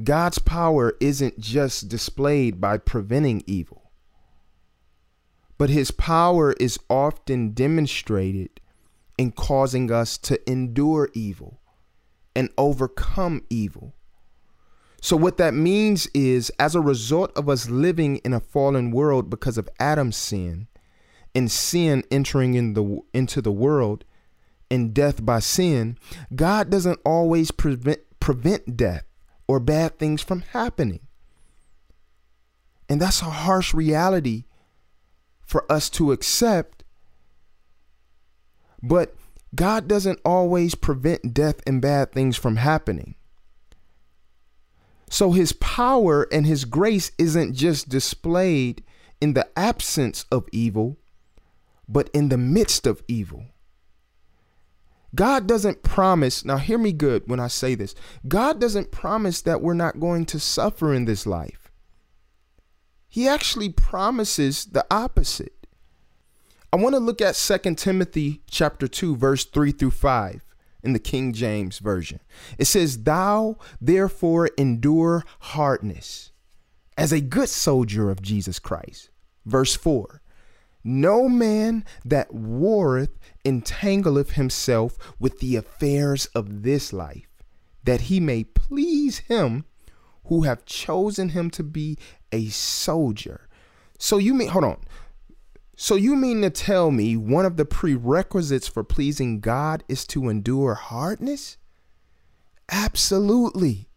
God's 0.03 0.39
power 0.39 0.93
isn't 0.99 1.39
just 1.39 1.89
displayed 1.89 2.59
by 2.59 2.77
preventing 2.77 3.43
evil, 3.45 3.91
but 5.57 5.69
his 5.69 5.91
power 5.91 6.53
is 6.53 6.79
often 6.89 7.51
demonstrated 7.51 8.59
in 9.17 9.31
causing 9.31 9.91
us 9.91 10.17
to 10.17 10.49
endure 10.49 11.09
evil 11.13 11.59
and 12.35 12.49
overcome 12.57 13.43
evil. 13.49 13.93
So, 15.01 15.17
what 15.17 15.37
that 15.37 15.53
means 15.53 16.07
is, 16.13 16.49
as 16.57 16.75
a 16.75 16.81
result 16.81 17.31
of 17.37 17.49
us 17.49 17.69
living 17.69 18.17
in 18.17 18.33
a 18.33 18.39
fallen 18.39 18.89
world 18.89 19.29
because 19.29 19.57
of 19.57 19.69
Adam's 19.79 20.15
sin, 20.15 20.67
and 21.35 21.51
sin 21.51 22.03
entering 22.09 22.53
in 22.53 22.73
the, 22.73 22.99
into 23.13 23.41
the 23.41 23.51
world, 23.51 24.05
and 24.73 24.91
death 24.91 25.23
by 25.23 25.37
sin, 25.37 25.99
God 26.35 26.71
doesn't 26.71 26.99
always 27.05 27.51
prevent, 27.51 27.99
prevent 28.19 28.75
death 28.75 29.05
or 29.47 29.59
bad 29.59 29.99
things 29.99 30.23
from 30.23 30.41
happening. 30.41 31.01
And 32.89 32.99
that's 32.99 33.21
a 33.21 33.25
harsh 33.25 33.71
reality 33.71 34.45
for 35.45 35.71
us 35.71 35.91
to 35.91 36.11
accept. 36.11 36.83
But 38.81 39.15
God 39.53 39.87
doesn't 39.87 40.19
always 40.25 40.73
prevent 40.73 41.35
death 41.35 41.61
and 41.67 41.79
bad 41.79 42.11
things 42.11 42.35
from 42.35 42.55
happening. 42.55 43.13
So 45.11 45.33
his 45.33 45.53
power 45.53 46.27
and 46.31 46.47
his 46.47 46.65
grace 46.65 47.11
isn't 47.19 47.53
just 47.53 47.89
displayed 47.89 48.83
in 49.21 49.33
the 49.33 49.47
absence 49.55 50.25
of 50.31 50.49
evil, 50.51 50.97
but 51.87 52.09
in 52.11 52.29
the 52.29 52.37
midst 52.39 52.87
of 52.87 53.03
evil. 53.07 53.52
God 55.15 55.47
doesn't 55.47 55.83
promise, 55.83 56.43
now 56.43 56.57
hear 56.57 56.77
me 56.77 56.91
good 56.91 57.23
when 57.27 57.39
I 57.39 57.47
say 57.47 57.75
this. 57.75 57.93
God 58.27 58.59
doesn't 58.59 58.91
promise 58.91 59.41
that 59.41 59.61
we're 59.61 59.73
not 59.73 59.99
going 59.99 60.25
to 60.27 60.39
suffer 60.39 60.93
in 60.93 61.05
this 61.05 61.27
life. 61.27 61.71
He 63.07 63.27
actually 63.27 63.69
promises 63.69 64.65
the 64.65 64.85
opposite. 64.89 65.67
I 66.71 66.77
want 66.77 66.95
to 66.95 66.99
look 66.99 67.21
at 67.21 67.35
2 67.35 67.75
Timothy 67.75 68.41
chapter 68.49 68.87
2 68.87 69.15
verse 69.15 69.45
3 69.45 69.71
through 69.71 69.91
5 69.91 70.43
in 70.81 70.93
the 70.93 70.99
King 70.99 71.31
James 71.31 71.77
Version. 71.77 72.19
It 72.57 72.65
says, 72.65 73.03
Thou 73.03 73.57
therefore 73.79 74.49
endure 74.57 75.23
hardness 75.39 76.31
as 76.97 77.11
a 77.11 77.21
good 77.21 77.49
soldier 77.49 78.09
of 78.09 78.23
Jesus 78.23 78.57
Christ. 78.57 79.11
Verse 79.45 79.75
4 79.75 80.22
No 80.83 81.29
man 81.29 81.85
that 82.03 82.33
warreth 82.33 83.17
entangleth 83.45 84.31
himself 84.31 84.97
with 85.19 85.39
the 85.39 85.55
affairs 85.55 86.25
of 86.27 86.63
this 86.63 86.91
life, 86.91 87.27
that 87.83 88.01
he 88.01 88.19
may 88.19 88.43
please 88.43 89.19
him 89.19 89.65
who 90.25 90.43
have 90.43 90.65
chosen 90.65 91.29
him 91.29 91.49
to 91.51 91.63
be 91.63 91.97
a 92.31 92.47
soldier. 92.49 93.47
So 93.97 94.17
you 94.17 94.33
mean, 94.33 94.49
hold 94.49 94.65
on. 94.65 94.81
So 95.75 95.95
you 95.95 96.15
mean 96.15 96.41
to 96.41 96.49
tell 96.49 96.91
me 96.91 97.17
one 97.17 97.45
of 97.45 97.57
the 97.57 97.65
prerequisites 97.65 98.67
for 98.67 98.83
pleasing 98.83 99.39
God 99.39 99.83
is 99.87 100.05
to 100.07 100.29
endure 100.29 100.75
hardness? 100.75 101.57
Absolutely. 102.69 103.89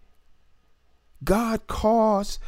God 1.22 1.66
calls 1.66 2.38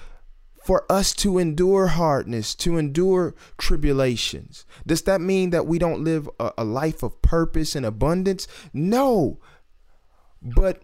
for 0.69 0.85
us 0.93 1.15
to 1.15 1.39
endure 1.39 1.87
hardness, 1.87 2.55
to 2.55 2.77
endure 2.77 3.35
tribulations. 3.57 4.67
Does 4.87 5.01
that 5.05 5.19
mean 5.19 5.49
that 5.49 5.67
we 5.67 5.79
don't 5.79 6.05
live 6.05 6.29
a, 6.39 6.53
a 6.59 6.65
life 6.65 7.03
of 7.03 7.23
purpose 7.23 7.75
and 7.75 7.87
abundance? 7.87 8.47
No. 8.75 9.41
But 10.43 10.83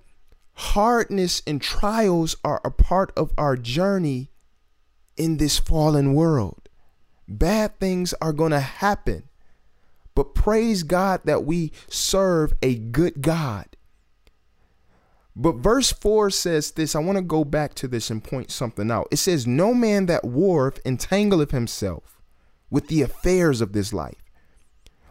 hardness 0.55 1.43
and 1.47 1.61
trials 1.61 2.35
are 2.43 2.63
a 2.65 2.71
part 2.71 3.13
of 3.15 3.35
our 3.37 3.59
journey 3.59 4.31
in 5.19 5.37
this 5.37 5.59
fallen 5.59 6.15
world. 6.15 6.71
Bad 7.29 7.79
things 7.79 8.15
are 8.23 8.33
going 8.33 8.53
to 8.53 8.61
happen. 8.61 9.25
But 10.15 10.35
praise 10.35 10.83
God 10.83 11.21
that 11.25 11.45
we 11.45 11.73
serve 11.91 12.55
a 12.63 12.75
good 12.75 13.21
God. 13.21 13.74
But 15.37 15.57
verse 15.57 15.93
4 15.93 16.31
says 16.31 16.71
this. 16.73 16.95
I 16.95 17.01
want 17.01 17.17
to 17.19 17.23
go 17.23 17.45
back 17.45 17.75
to 17.75 17.89
this 17.89 18.11
and 18.11 18.23
point 18.23 18.51
something 18.51 18.91
out. 18.91 19.09
It 19.11 19.17
says, 19.17 19.47
No 19.47 19.75
man 19.75 20.07
that 20.07 20.25
warreth 20.25 20.83
entangleth 20.85 21.51
himself 21.51 22.21
with 22.71 22.89
the 22.89 23.03
affairs 23.03 23.61
of 23.61 23.73
this 23.73 23.93
life. 23.93 24.23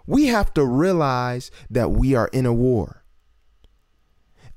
We 0.05 0.27
have 0.27 0.53
to 0.53 0.65
realize 0.65 1.51
that 1.69 1.91
we 1.91 2.15
are 2.15 2.29
in 2.33 2.45
a 2.45 2.53
war. 2.53 3.03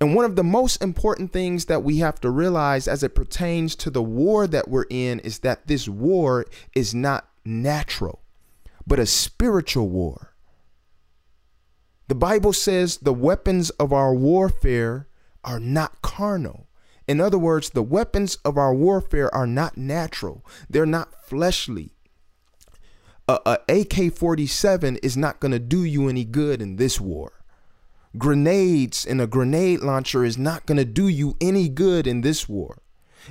And 0.01 0.15
one 0.15 0.25
of 0.25 0.37
the 0.37 0.45
most 0.45 0.83
important 0.83 1.33
things 1.33 1.65
that 1.67 1.83
we 1.83 1.99
have 1.99 2.21
to 2.21 2.31
realize 2.31 2.87
as 2.87 3.03
it 3.03 3.15
pertains 3.15 3.75
to 3.77 3.91
the 3.91 4.03
war 4.03 4.47
that 4.47 4.69
we're 4.69 4.87
in 4.91 5.21
is 5.21 5.39
that 5.41 5.67
this 5.67 5.89
war 5.89 6.45
is 6.75 6.95
not 6.95 7.29
natural, 7.45 8.23
but 8.87 8.99
a 8.99 9.07
spiritual 9.07 9.89
war. 9.89 10.35
The 12.09 12.15
Bible 12.15 12.53
says 12.53 12.99
the 12.99 13.15
weapons 13.15 13.71
of 13.71 13.93
our 13.93 14.15
warfare 14.15 15.09
are 15.47 15.61
not 15.61 16.03
carnal. 16.03 16.67
In 17.09 17.21
other 17.21 17.39
words, 17.39 17.71
the 17.71 17.83
weapons 17.83 18.37
of 18.45 18.59
our 18.59 18.75
warfare 18.75 19.33
are 19.35 19.47
not 19.47 19.79
natural, 19.79 20.45
they're 20.69 20.85
not 20.85 21.25
fleshly. 21.25 21.93
A, 23.29 23.59
a 23.69 23.81
AK 23.81 24.13
47 24.15 24.97
is 24.99 25.17
not 25.17 25.41
going 25.41 25.53
to 25.53 25.59
do 25.59 25.83
you 25.85 26.09
any 26.09 26.25
good 26.25 26.61
in 26.61 26.77
this 26.77 27.01
war. 27.01 27.33
Grenades 28.19 29.05
and 29.05 29.21
a 29.21 29.27
grenade 29.27 29.81
launcher 29.81 30.25
is 30.25 30.39
not 30.39 30.67
going 30.67 30.79
to 30.79 30.85
do 30.85 31.09
you 31.09 31.37
any 31.41 31.69
good 31.69 32.07
in 32.07 32.21
this 32.23 32.49
war. 32.49 32.79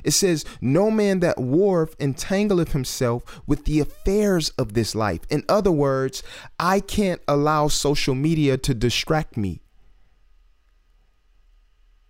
It 0.04 0.12
says, 0.12 0.46
No 0.62 0.92
man 0.92 1.22
that 1.22 1.38
warreth 1.38 1.98
entangleth 1.98 2.72
himself 2.72 3.42
with 3.48 3.66
the 3.66 3.80
affairs 3.80 4.50
of 4.52 4.74
this 4.74 4.94
life. 4.94 5.22
In 5.30 5.44
other 5.48 5.72
words, 5.72 6.24
I 6.60 6.80
can't 6.82 7.22
allow 7.28 7.68
social 7.70 8.16
media 8.16 8.58
to 8.58 8.74
distract 8.74 9.38
me. 9.38 9.62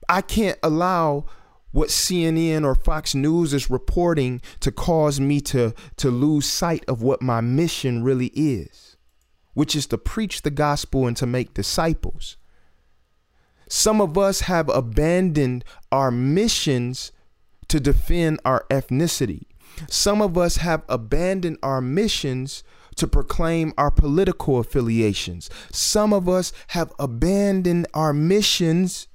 I 0.09 0.21
can't 0.21 0.59
allow 0.63 1.25
what 1.71 1.89
CNN 1.89 2.63
or 2.63 2.73
Fox 2.73 3.13
News 3.13 3.53
is 3.53 3.69
reporting 3.69 4.41
to 4.61 4.71
cause 4.71 5.19
me 5.19 5.41
to, 5.41 5.73
to 5.97 6.09
lose 6.09 6.45
sight 6.45 6.85
of 6.87 7.01
what 7.01 7.21
my 7.21 7.41
mission 7.41 8.01
really 8.01 8.27
is, 8.27 8.95
which 9.53 9.75
is 9.75 9.85
to 9.87 9.97
preach 9.97 10.43
the 10.43 10.51
gospel 10.51 11.05
and 11.05 11.17
to 11.17 11.25
make 11.25 11.53
disciples. 11.53 12.37
Some 13.67 13.99
of 13.99 14.17
us 14.17 14.41
have 14.41 14.69
abandoned 14.69 15.65
our 15.91 16.11
missions 16.11 17.11
to 17.67 17.79
defend 17.79 18.39
our 18.45 18.65
ethnicity. 18.69 19.43
Some 19.89 20.21
of 20.21 20.37
us 20.37 20.57
have 20.57 20.83
abandoned 20.87 21.57
our 21.61 21.81
missions 21.81 22.63
to 22.95 23.07
proclaim 23.07 23.73
our 23.77 23.91
political 23.91 24.59
affiliations. 24.59 25.49
Some 25.71 26.13
of 26.13 26.29
us 26.29 26.53
have 26.67 26.93
abandoned 26.97 27.87
our 27.93 28.13
missions 28.13 29.07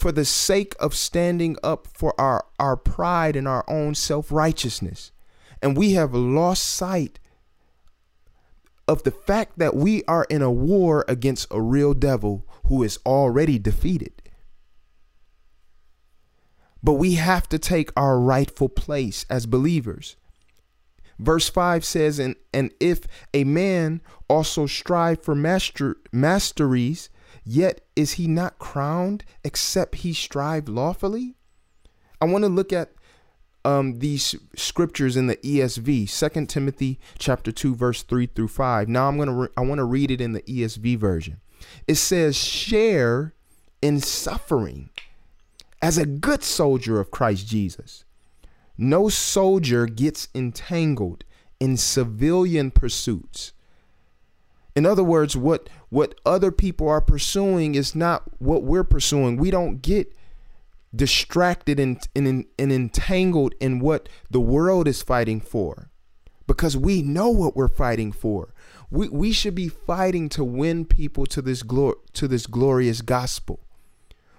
for 0.00 0.10
the 0.10 0.24
sake 0.24 0.74
of 0.80 0.94
standing 0.94 1.56
up 1.62 1.86
for 1.86 2.18
our, 2.18 2.46
our 2.58 2.76
pride 2.76 3.36
and 3.36 3.46
our 3.46 3.64
own 3.68 3.94
self 3.94 4.32
righteousness. 4.32 5.12
And 5.62 5.76
we 5.76 5.92
have 5.92 6.14
lost 6.14 6.64
sight 6.64 7.18
of 8.88 9.02
the 9.02 9.10
fact 9.10 9.58
that 9.58 9.76
we 9.76 10.02
are 10.04 10.26
in 10.30 10.42
a 10.42 10.50
war 10.50 11.04
against 11.06 11.46
a 11.50 11.60
real 11.60 11.94
devil 11.94 12.46
who 12.66 12.82
is 12.82 12.98
already 13.04 13.58
defeated. 13.58 14.22
But 16.82 16.94
we 16.94 17.14
have 17.14 17.48
to 17.50 17.58
take 17.58 17.92
our 17.94 18.18
rightful 18.18 18.70
place 18.70 19.26
as 19.28 19.44
believers. 19.44 20.16
Verse 21.18 21.50
5 21.50 21.84
says, 21.84 22.18
And, 22.18 22.36
and 22.54 22.72
if 22.80 23.02
a 23.34 23.44
man 23.44 24.00
also 24.28 24.66
strive 24.66 25.22
for 25.22 25.34
master, 25.34 25.98
masteries, 26.10 27.10
Yet 27.44 27.82
is 27.96 28.12
he 28.12 28.26
not 28.26 28.58
crowned 28.58 29.24
except 29.44 29.96
he 29.96 30.12
strive 30.12 30.68
lawfully? 30.68 31.34
I 32.20 32.26
want 32.26 32.44
to 32.44 32.48
look 32.48 32.72
at 32.72 32.90
um, 33.64 33.98
these 33.98 34.34
scriptures 34.56 35.16
in 35.16 35.26
the 35.26 35.36
ESV, 35.36 36.32
2 36.32 36.46
Timothy 36.46 36.98
chapter 37.18 37.52
2, 37.52 37.74
verse 37.74 38.02
3 38.02 38.26
through 38.26 38.48
5. 38.48 38.88
Now 38.88 39.08
I'm 39.08 39.18
gonna 39.18 39.32
re- 39.32 39.48
I 39.56 39.62
want 39.62 39.78
to 39.78 39.84
read 39.84 40.10
it 40.10 40.20
in 40.20 40.32
the 40.32 40.42
ESV 40.42 40.98
version. 40.98 41.40
It 41.86 41.96
says, 41.96 42.36
share 42.36 43.34
in 43.82 44.00
suffering 44.00 44.90
as 45.82 45.98
a 45.98 46.06
good 46.06 46.42
soldier 46.42 47.00
of 47.00 47.10
Christ 47.10 47.46
Jesus. 47.46 48.04
No 48.76 49.08
soldier 49.08 49.86
gets 49.86 50.28
entangled 50.34 51.24
in 51.58 51.76
civilian 51.76 52.70
pursuits 52.70 53.52
in 54.76 54.86
other 54.86 55.04
words, 55.04 55.36
what 55.36 55.68
what 55.88 56.14
other 56.24 56.52
people 56.52 56.88
are 56.88 57.00
pursuing 57.00 57.74
is 57.74 57.94
not 57.94 58.22
what 58.38 58.62
we're 58.62 58.84
pursuing. 58.84 59.36
We 59.36 59.50
don't 59.50 59.82
get 59.82 60.14
distracted 60.94 61.78
and, 61.78 62.06
and, 62.16 62.44
and 62.58 62.72
entangled 62.72 63.54
in 63.60 63.80
what 63.80 64.08
the 64.30 64.40
world 64.40 64.88
is 64.88 65.02
fighting 65.02 65.40
for 65.40 65.90
because 66.46 66.76
we 66.76 67.02
know 67.02 67.28
what 67.28 67.54
we're 67.56 67.68
fighting 67.68 68.12
for. 68.12 68.52
We, 68.90 69.08
we 69.08 69.32
should 69.32 69.54
be 69.54 69.68
fighting 69.68 70.28
to 70.30 70.42
win 70.42 70.84
people 70.84 71.26
to 71.26 71.42
this 71.42 71.62
glor- 71.62 71.98
to 72.14 72.26
this 72.26 72.46
glorious 72.46 73.02
gospel. 73.02 73.60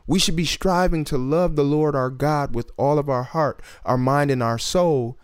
We 0.08 0.20
should 0.20 0.36
be 0.36 0.46
striving 0.46 1.06
to 1.06 1.18
love 1.18 1.56
the 1.56 1.64
Lord 1.64 1.96
our 1.96 2.10
God 2.10 2.54
with 2.54 2.72
all 2.76 3.00
of 3.00 3.10
our 3.10 3.24
heart, 3.24 3.62
our 3.86 3.98
mind, 3.98 4.30
and 4.30 4.44
our 4.44 4.58
soul, 4.58 5.18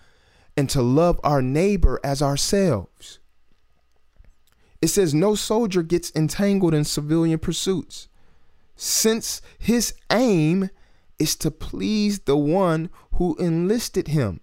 and 0.55 0.69
to 0.69 0.81
love 0.81 1.19
our 1.23 1.41
neighbor 1.41 1.99
as 2.03 2.21
ourselves. 2.21 3.19
It 4.81 4.87
says, 4.87 5.13
No 5.13 5.35
soldier 5.35 5.83
gets 5.83 6.11
entangled 6.15 6.73
in 6.73 6.83
civilian 6.83 7.39
pursuits, 7.39 8.07
since 8.75 9.41
his 9.57 9.93
aim 10.11 10.69
is 11.19 11.35
to 11.37 11.51
please 11.51 12.19
the 12.19 12.37
one 12.37 12.89
who 13.13 13.35
enlisted 13.37 14.09
him. 14.09 14.41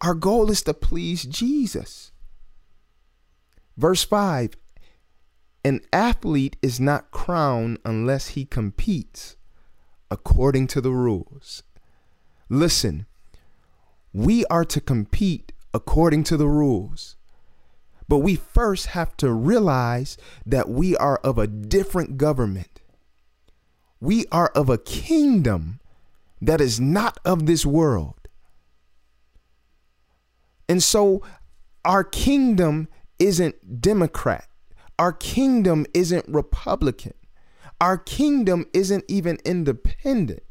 Our 0.00 0.14
goal 0.14 0.50
is 0.50 0.62
to 0.62 0.74
please 0.74 1.24
Jesus. 1.24 2.12
Verse 3.76 4.04
5 4.04 4.54
An 5.64 5.80
athlete 5.92 6.56
is 6.60 6.78
not 6.78 7.10
crowned 7.10 7.78
unless 7.84 8.28
he 8.28 8.44
competes 8.44 9.36
according 10.10 10.66
to 10.68 10.80
the 10.80 10.92
rules. 10.92 11.62
Listen, 12.50 13.06
we 14.12 14.44
are 14.46 14.64
to 14.66 14.80
compete 14.80 15.52
according 15.72 16.24
to 16.24 16.36
the 16.36 16.48
rules. 16.48 17.16
But 18.08 18.18
we 18.18 18.36
first 18.36 18.86
have 18.88 19.16
to 19.18 19.32
realize 19.32 20.16
that 20.44 20.68
we 20.68 20.96
are 20.96 21.18
of 21.18 21.38
a 21.38 21.46
different 21.46 22.18
government. 22.18 22.80
We 24.00 24.26
are 24.30 24.48
of 24.54 24.68
a 24.68 24.78
kingdom 24.78 25.80
that 26.40 26.60
is 26.60 26.78
not 26.78 27.18
of 27.24 27.46
this 27.46 27.64
world. 27.64 28.28
And 30.68 30.82
so 30.82 31.22
our 31.84 32.04
kingdom 32.04 32.88
isn't 33.18 33.80
Democrat. 33.80 34.48
Our 34.98 35.12
kingdom 35.12 35.86
isn't 35.94 36.26
Republican. 36.28 37.14
Our 37.80 37.98
kingdom 37.98 38.66
isn't 38.72 39.04
even 39.08 39.38
independent. 39.44 40.42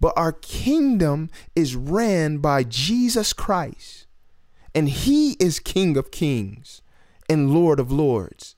But 0.00 0.14
our 0.16 0.32
kingdom 0.32 1.30
is 1.54 1.76
ran 1.76 2.38
by 2.38 2.62
Jesus 2.62 3.32
Christ. 3.32 4.06
And 4.74 4.88
he 4.88 5.32
is 5.34 5.60
King 5.60 5.96
of 5.96 6.10
Kings 6.10 6.82
and 7.28 7.52
Lord 7.52 7.80
of 7.80 7.90
Lords. 7.90 8.56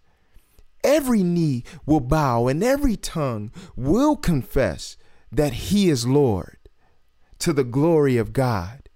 Every 0.85 1.23
knee 1.23 1.65
will 1.85 2.01
bow 2.01 2.47
and 2.47 2.63
every 2.63 2.97
tongue 2.97 3.51
will 3.75 4.17
confess 4.17 4.97
that 5.33 5.53
He 5.53 5.89
is 5.89 6.07
Lord 6.07 6.59
to 7.41 7.53
the 7.53 7.65
glory 7.65 8.17
of 8.17 8.33
God. 8.33 8.89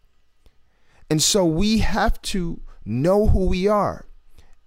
And 1.10 1.20
so 1.20 1.44
we 1.44 1.78
have 1.78 2.22
to 2.22 2.62
know 2.84 3.26
who 3.26 3.46
we 3.46 3.66
are 3.66 4.06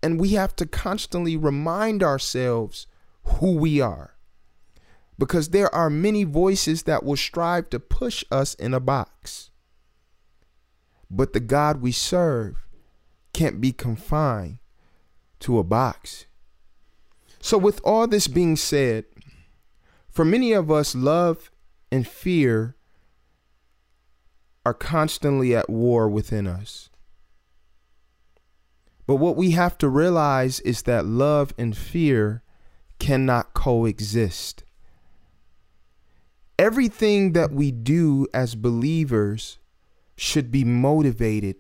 and 0.02 0.20
we 0.20 0.30
have 0.30 0.56
to 0.58 0.66
constantly 0.66 1.38
remind 1.38 2.04
ourselves 2.04 2.88
who 3.24 3.56
we 3.56 3.80
are. 3.80 4.18
Because 5.18 5.50
there 5.50 5.74
are 5.74 5.90
many 5.90 6.26
voices 6.26 6.84
that 6.84 7.04
will 7.04 7.16
strive 7.16 7.70
to 7.70 7.80
push 7.80 8.26
us 8.30 8.54
in 8.56 8.74
a 8.74 8.82
box. 8.82 9.52
But 11.10 11.32
the 11.32 11.40
God 11.40 11.82
we 11.82 11.94
serve 11.94 12.68
can't 13.32 13.62
be 13.62 13.72
confined 13.72 14.58
to 15.44 15.60
a 15.60 15.64
box. 15.64 16.26
So, 17.40 17.58
with 17.58 17.80
all 17.84 18.08
this 18.08 18.28
being 18.28 18.56
said, 18.56 19.06
for 20.10 20.24
many 20.26 20.54
of 20.54 20.72
us, 20.72 20.96
love 20.96 21.52
and 21.92 22.08
fear 22.08 22.76
are 24.66 24.74
constantly 24.74 25.56
at 25.56 25.70
war 25.70 26.08
within 26.08 26.48
us. 26.48 26.90
But 29.06 29.16
what 29.18 29.36
we 29.36 29.52
have 29.52 29.78
to 29.80 29.90
realize 29.90 30.60
is 30.62 30.84
that 30.84 31.06
love 31.06 31.54
and 31.58 31.76
fear 31.76 32.42
cannot 33.00 33.54
coexist. 33.54 34.64
Everything 36.58 37.34
that 37.34 37.52
we 37.52 37.72
do 37.72 38.28
as 38.34 38.56
believers 38.56 39.60
should 40.16 40.52
be 40.52 40.64
motivated 40.64 41.58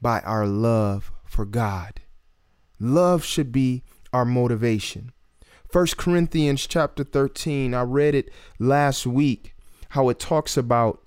by 0.00 0.20
our 0.20 0.46
love 0.46 1.12
for 1.24 1.44
God. 1.44 2.00
Love 2.78 3.24
should 3.24 3.52
be 3.52 3.82
our 4.12 4.24
motivation. 4.24 5.12
1 5.70 5.86
Corinthians 5.96 6.66
chapter 6.66 7.02
13, 7.02 7.74
I 7.74 7.82
read 7.82 8.14
it 8.14 8.30
last 8.58 9.06
week, 9.06 9.54
how 9.90 10.08
it 10.08 10.18
talks 10.18 10.56
about 10.56 11.04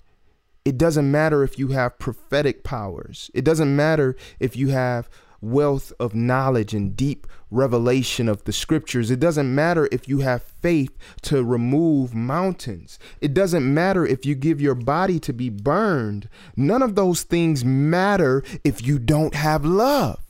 it 0.68 0.76
doesn't 0.76 1.10
matter 1.10 1.42
if 1.42 1.58
you 1.58 1.68
have 1.68 1.98
prophetic 1.98 2.62
powers. 2.62 3.30
It 3.32 3.42
doesn't 3.42 3.74
matter 3.74 4.14
if 4.38 4.54
you 4.54 4.68
have 4.68 5.08
wealth 5.40 5.92
of 5.98 6.14
knowledge 6.14 6.74
and 6.74 6.94
deep 6.94 7.26
revelation 7.50 8.28
of 8.28 8.44
the 8.44 8.52
scriptures. 8.52 9.10
It 9.10 9.20
doesn't 9.20 9.54
matter 9.54 9.88
if 9.90 10.08
you 10.08 10.18
have 10.18 10.42
faith 10.42 10.94
to 11.22 11.42
remove 11.42 12.14
mountains. 12.14 12.98
It 13.22 13.32
doesn't 13.32 13.72
matter 13.72 14.04
if 14.04 14.26
you 14.26 14.34
give 14.34 14.60
your 14.60 14.74
body 14.74 15.18
to 15.20 15.32
be 15.32 15.48
burned. 15.48 16.28
None 16.54 16.82
of 16.82 16.94
those 16.94 17.22
things 17.22 17.64
matter 17.64 18.42
if 18.62 18.86
you 18.86 18.98
don't 18.98 19.34
have 19.34 19.64
love. 19.64 20.27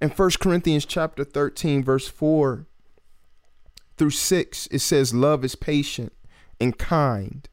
In 0.00 0.10
1 0.10 0.30
Corinthians 0.40 0.84
chapter 0.84 1.24
13 1.24 1.84
verse 1.84 2.08
4 2.08 2.66
through 3.96 4.10
6, 4.10 4.68
it 4.70 4.80
says, 4.80 5.14
Love 5.14 5.44
is 5.44 5.54
patient 5.54 6.12
and 6.60 6.76
kind. 6.76 7.48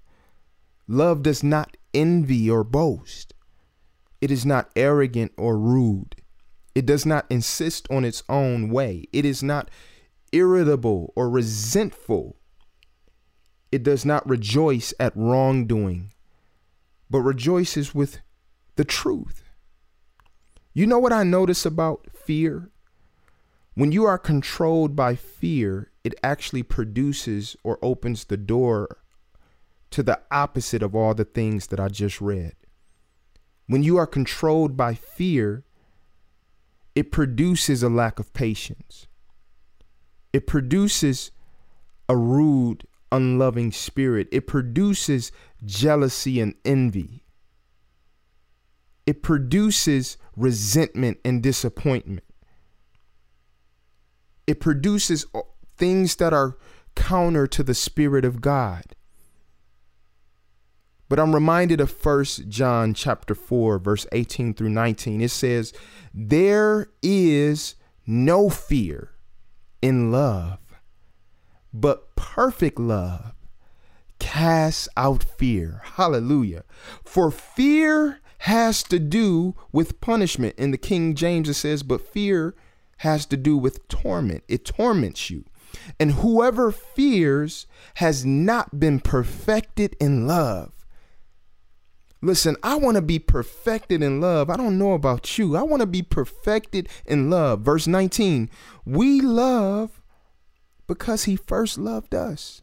Love 0.87 1.21
does 1.21 1.43
not 1.43 1.77
envy 1.93 2.49
or 2.49 2.63
boast. 2.63 3.33
It 4.19 4.31
is 4.31 4.45
not 4.45 4.69
arrogant 4.75 5.31
or 5.37 5.57
rude. 5.57 6.15
It 6.73 6.85
does 6.85 7.05
not 7.05 7.25
insist 7.29 7.87
on 7.91 8.05
its 8.05 8.23
own 8.29 8.69
way. 8.69 9.05
It 9.11 9.25
is 9.25 9.43
not 9.43 9.69
irritable 10.31 11.11
or 11.15 11.29
resentful. 11.29 12.37
It 13.71 13.83
does 13.83 14.05
not 14.05 14.27
rejoice 14.27 14.93
at 14.99 15.15
wrongdoing, 15.15 16.13
but 17.09 17.19
rejoices 17.19 17.95
with 17.95 18.19
the 18.75 18.85
truth. 18.85 19.40
You 20.73 20.87
know 20.87 20.99
what 20.99 21.11
I 21.11 21.23
notice 21.23 21.65
about 21.65 22.07
fear? 22.13 22.69
When 23.73 23.91
you 23.91 24.05
are 24.05 24.17
controlled 24.17 24.95
by 24.95 25.15
fear, 25.15 25.91
it 26.03 26.15
actually 26.23 26.63
produces 26.63 27.57
or 27.63 27.77
opens 27.81 28.25
the 28.25 28.37
door 28.37 28.97
to 29.91 30.01
the 30.01 30.21
opposite 30.31 30.81
of 30.81 30.95
all 30.95 31.13
the 31.13 31.25
things 31.25 31.67
that 31.67 31.79
I 31.79 31.89
just 31.89 32.21
read. 32.21 32.53
When 33.67 33.83
you 33.83 33.97
are 33.97 34.07
controlled 34.07 34.77
by 34.77 34.93
fear, 34.93 35.65
it 36.95 37.11
produces 37.11 37.83
a 37.83 37.89
lack 37.89 38.19
of 38.19 38.33
patience. 38.33 39.07
It 40.31 40.47
produces 40.47 41.31
a 42.07 42.15
rude, 42.15 42.85
unloving 43.11 43.73
spirit. 43.73 44.29
It 44.31 44.47
produces 44.47 45.31
jealousy 45.65 46.39
and 46.39 46.55
envy. 46.63 47.23
It 49.11 49.23
produces 49.23 50.15
resentment 50.37 51.17
and 51.25 51.43
disappointment. 51.43 52.23
It 54.47 54.61
produces 54.61 55.25
things 55.75 56.15
that 56.15 56.31
are 56.31 56.55
counter 56.95 57.45
to 57.45 57.61
the 57.61 57.73
Spirit 57.73 58.23
of 58.23 58.39
God. 58.39 58.85
But 61.09 61.19
I'm 61.19 61.35
reminded 61.35 61.81
of 61.81 61.91
First 61.91 62.47
John 62.47 62.93
chapter 62.93 63.35
4 63.35 63.79
verse 63.79 64.07
18 64.13 64.53
through 64.53 64.69
19. 64.69 65.19
It 65.19 65.31
says, 65.31 65.73
"There 66.13 66.87
is 67.03 67.75
no 68.07 68.49
fear 68.49 69.11
in 69.81 70.09
love, 70.09 70.59
but 71.73 72.15
perfect 72.15 72.79
love 72.79 73.33
casts 74.19 74.87
out 74.95 75.21
fear." 75.21 75.81
Hallelujah. 75.83 76.63
For 77.03 77.29
fear 77.29 78.20
has 78.41 78.81
to 78.83 78.97
do 78.97 79.55
with 79.71 80.01
punishment. 80.01 80.55
In 80.57 80.71
the 80.71 80.77
King 80.77 81.13
James 81.15 81.47
it 81.49 81.53
says, 81.55 81.83
"But 81.83 82.07
fear 82.07 82.55
has 82.97 83.25
to 83.27 83.37
do 83.37 83.55
with 83.57 83.87
torment. 83.87 84.43
It 84.47 84.65
torments 84.65 85.29
you." 85.29 85.45
And 85.99 86.13
whoever 86.13 86.71
fears 86.71 87.67
has 87.95 88.25
not 88.25 88.79
been 88.79 88.99
perfected 88.99 89.95
in 89.99 90.27
love. 90.27 90.73
Listen, 92.21 92.55
I 92.61 92.75
want 92.75 92.95
to 92.95 93.01
be 93.01 93.17
perfected 93.17 94.03
in 94.03 94.21
love. 94.21 94.49
I 94.49 94.57
don't 94.57 94.77
know 94.77 94.93
about 94.93 95.37
you. 95.37 95.55
I 95.55 95.63
want 95.63 95.81
to 95.81 95.87
be 95.87 96.03
perfected 96.03 96.87
in 97.05 97.29
love. 97.29 97.61
Verse 97.61 97.87
19 97.87 98.49
We 98.85 99.21
love 99.21 100.01
because 100.87 101.23
he 101.23 101.35
first 101.35 101.77
loved 101.77 102.13
us. 102.13 102.61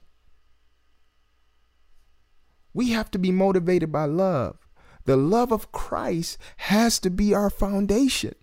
We 2.73 2.91
have 2.91 3.11
to 3.13 3.19
be 3.19 3.33
motivated 3.33 3.91
by 3.91 4.05
love. 4.05 4.68
The 5.09 5.17
love 5.17 5.53
of 5.53 5.73
Christ 5.73 6.37
has 6.59 6.99
to 6.99 7.09
be 7.09 7.33
our 7.33 7.49
foundation. 7.49 8.35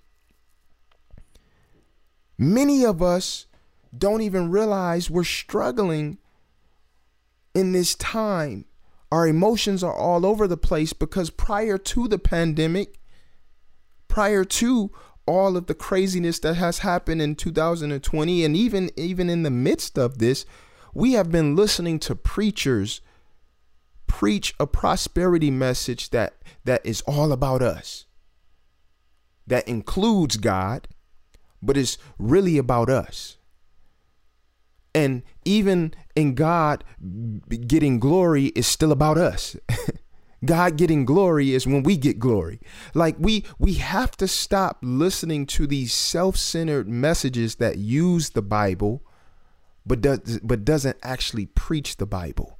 Many 2.40 2.84
of 2.84 3.04
us 3.04 3.46
don't 3.96 4.22
even 4.22 4.50
realize 4.50 5.08
we're 5.08 5.26
struggling 5.26 6.18
in 7.54 7.72
this 7.72 7.94
time 7.94 8.66
our 9.12 9.28
emotions 9.28 9.84
are 9.84 9.94
all 9.94 10.26
over 10.26 10.48
the 10.48 10.58
place 10.58 10.92
because 10.92 11.30
prior 11.30 11.78
to 11.78 12.08
the 12.08 12.18
pandemic, 12.18 13.00
prior 14.08 14.44
to 14.44 14.90
all 15.28 15.58
of 15.58 15.68
the 15.68 15.76
craziness 15.76 16.40
that 16.40 16.56
has 16.56 16.80
happened 16.80 17.22
in 17.22 17.36
2020 17.36 18.44
and 18.44 18.58
even 18.58 18.90
even 18.98 19.30
in 19.30 19.44
the 19.44 19.52
midst 19.52 20.00
of 20.00 20.18
this, 20.18 20.48
we 20.96 21.14
have 21.14 21.32
been 21.32 21.56
listening 21.56 22.00
to 22.00 22.16
preachers 22.16 23.02
preach 24.08 24.54
a 24.60 24.68
prosperity 24.68 25.52
message 25.52 26.10
that 26.12 26.36
that 26.64 26.86
is 26.86 27.02
all 27.02 27.32
about 27.32 27.62
us. 27.62 28.06
That 29.48 29.68
includes 29.68 30.38
God, 30.38 30.88
but 31.62 31.78
it's 31.78 31.98
really 32.18 32.58
about 32.58 32.90
us. 32.90 33.38
And 34.94 35.24
even 35.44 35.94
in 36.16 36.36
God 36.36 36.84
getting 37.68 38.00
glory 38.00 38.46
is 38.48 38.66
still 38.66 38.92
about 38.92 39.18
us. 39.18 39.58
God 40.46 40.78
getting 40.78 41.06
glory 41.06 41.54
is 41.54 41.66
when 41.68 41.84
we 41.84 41.98
get 41.98 42.20
glory. 42.20 42.62
Like 42.94 43.16
we 43.20 43.44
we 43.60 43.74
have 43.76 44.16
to 44.18 44.28
stop 44.28 44.78
listening 44.82 45.46
to 45.48 45.68
these 45.68 45.94
self-centered 45.94 46.88
messages 46.88 47.56
that 47.56 47.78
use 47.78 48.32
the 48.32 48.42
Bible 48.42 49.04
but 49.86 50.02
does 50.02 50.40
but 50.44 50.66
doesn't 50.66 50.98
actually 51.04 51.46
preach 51.48 51.98
the 51.98 52.06
Bible. 52.06 52.55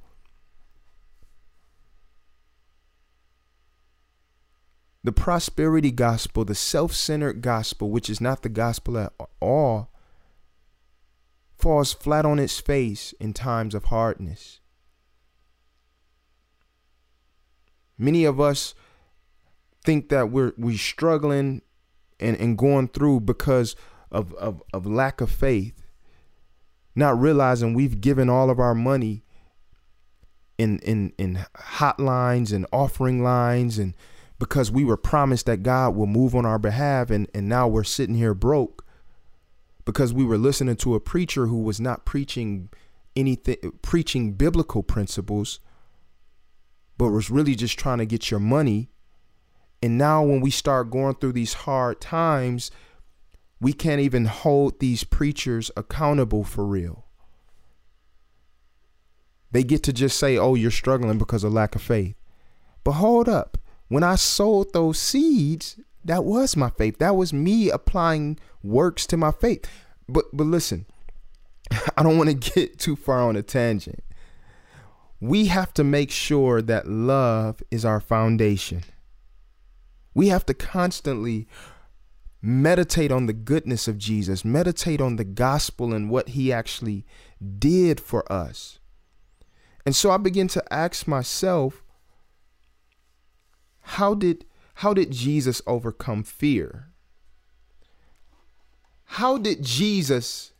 The 5.06 5.12
prosperity 5.12 5.92
gospel, 5.92 6.44
the 6.44 6.56
self-centered 6.56 7.40
gospel, 7.40 7.90
which 7.90 8.10
is 8.10 8.20
not 8.20 8.42
the 8.42 8.48
gospel 8.48 8.98
at 8.98 9.12
all, 9.38 9.92
falls 11.56 11.92
flat 11.92 12.26
on 12.26 12.40
its 12.40 12.58
face 12.58 13.14
in 13.20 13.32
times 13.32 13.72
of 13.72 13.84
hardness. 13.84 14.58
Many 17.96 18.24
of 18.24 18.40
us 18.40 18.74
think 19.84 20.08
that 20.08 20.32
we're 20.32 20.54
we 20.58 20.76
struggling 20.76 21.62
and, 22.18 22.36
and 22.38 22.58
going 22.58 22.88
through 22.88 23.20
because 23.20 23.76
of, 24.10 24.34
of, 24.34 24.60
of 24.72 24.88
lack 24.88 25.20
of 25.20 25.30
faith, 25.30 25.86
not 26.96 27.16
realizing 27.16 27.74
we've 27.74 28.00
given 28.00 28.28
all 28.28 28.50
of 28.50 28.58
our 28.58 28.74
money 28.74 29.22
in 30.58 30.80
in 30.80 31.12
in 31.16 31.46
hotlines 31.54 32.52
and 32.52 32.66
offering 32.72 33.22
lines 33.22 33.78
and 33.78 33.94
because 34.38 34.70
we 34.70 34.84
were 34.84 34.96
promised 34.96 35.46
that 35.46 35.62
God 35.62 35.94
will 35.94 36.06
move 36.06 36.34
on 36.34 36.44
our 36.44 36.58
behalf 36.58 37.10
and, 37.10 37.28
and 37.34 37.48
now 37.48 37.66
we're 37.66 37.84
sitting 37.84 38.14
here 38.14 38.34
broke 38.34 38.84
because 39.84 40.12
we 40.12 40.24
were 40.24 40.36
listening 40.36 40.76
to 40.76 40.94
a 40.94 41.00
preacher 41.00 41.46
who 41.46 41.62
was 41.62 41.80
not 41.80 42.04
preaching 42.04 42.68
anything 43.14 43.56
preaching 43.80 44.32
biblical 44.32 44.82
principles 44.82 45.58
but 46.98 47.08
was 47.08 47.30
really 47.30 47.54
just 47.54 47.78
trying 47.78 47.98
to 47.98 48.06
get 48.06 48.30
your 48.30 48.40
money. 48.40 48.88
And 49.82 49.98
now 49.98 50.22
when 50.22 50.40
we 50.40 50.50
start 50.50 50.90
going 50.90 51.14
through 51.14 51.32
these 51.32 51.54
hard 51.54 52.00
times 52.00 52.70
we 53.58 53.72
can't 53.72 54.00
even 54.02 54.26
hold 54.26 54.80
these 54.80 55.02
preachers 55.02 55.70
accountable 55.78 56.44
for 56.44 56.66
real. 56.66 57.06
They 59.50 59.64
get 59.64 59.82
to 59.84 59.94
just 59.94 60.18
say 60.18 60.36
oh 60.36 60.54
you're 60.54 60.70
struggling 60.70 61.16
because 61.16 61.42
of 61.42 61.54
lack 61.54 61.74
of 61.74 61.80
faith. 61.80 62.16
But 62.84 62.92
hold 62.92 63.30
up 63.30 63.56
when 63.88 64.02
i 64.02 64.14
sowed 64.14 64.72
those 64.72 64.98
seeds 64.98 65.76
that 66.06 66.24
was 66.24 66.56
my 66.56 66.70
faith. 66.70 66.98
That 66.98 67.16
was 67.16 67.32
me 67.32 67.68
applying 67.68 68.38
works 68.62 69.06
to 69.08 69.16
my 69.16 69.32
faith. 69.32 69.68
But 70.08 70.24
but 70.32 70.46
listen, 70.46 70.86
I 71.96 72.02
don't 72.02 72.16
want 72.16 72.30
to 72.30 72.52
get 72.54 72.78
too 72.78 72.96
far 72.96 73.20
on 73.22 73.36
a 73.36 73.42
tangent. 73.42 74.02
We 75.20 75.46
have 75.46 75.74
to 75.74 75.84
make 75.84 76.10
sure 76.10 76.62
that 76.62 76.86
love 76.86 77.62
is 77.70 77.84
our 77.84 78.00
foundation. 78.00 78.84
We 80.14 80.28
have 80.28 80.46
to 80.46 80.54
constantly 80.54 81.48
meditate 82.40 83.10
on 83.10 83.26
the 83.26 83.32
goodness 83.32 83.88
of 83.88 83.98
Jesus, 83.98 84.44
meditate 84.44 85.00
on 85.00 85.16
the 85.16 85.24
gospel 85.24 85.92
and 85.92 86.08
what 86.08 86.30
he 86.30 86.52
actually 86.52 87.04
did 87.58 87.98
for 87.98 88.30
us. 88.30 88.78
And 89.84 89.96
so 89.96 90.10
I 90.10 90.18
begin 90.18 90.48
to 90.48 90.72
ask 90.72 91.08
myself, 91.08 91.82
how 93.90 94.14
did 94.14 94.44
how 94.74 94.92
did 94.92 95.10
Jesus 95.12 95.62
overcome 95.66 96.22
fear? 96.22 96.88
How 99.04 99.38
did 99.38 99.62
Jesus 99.62 100.52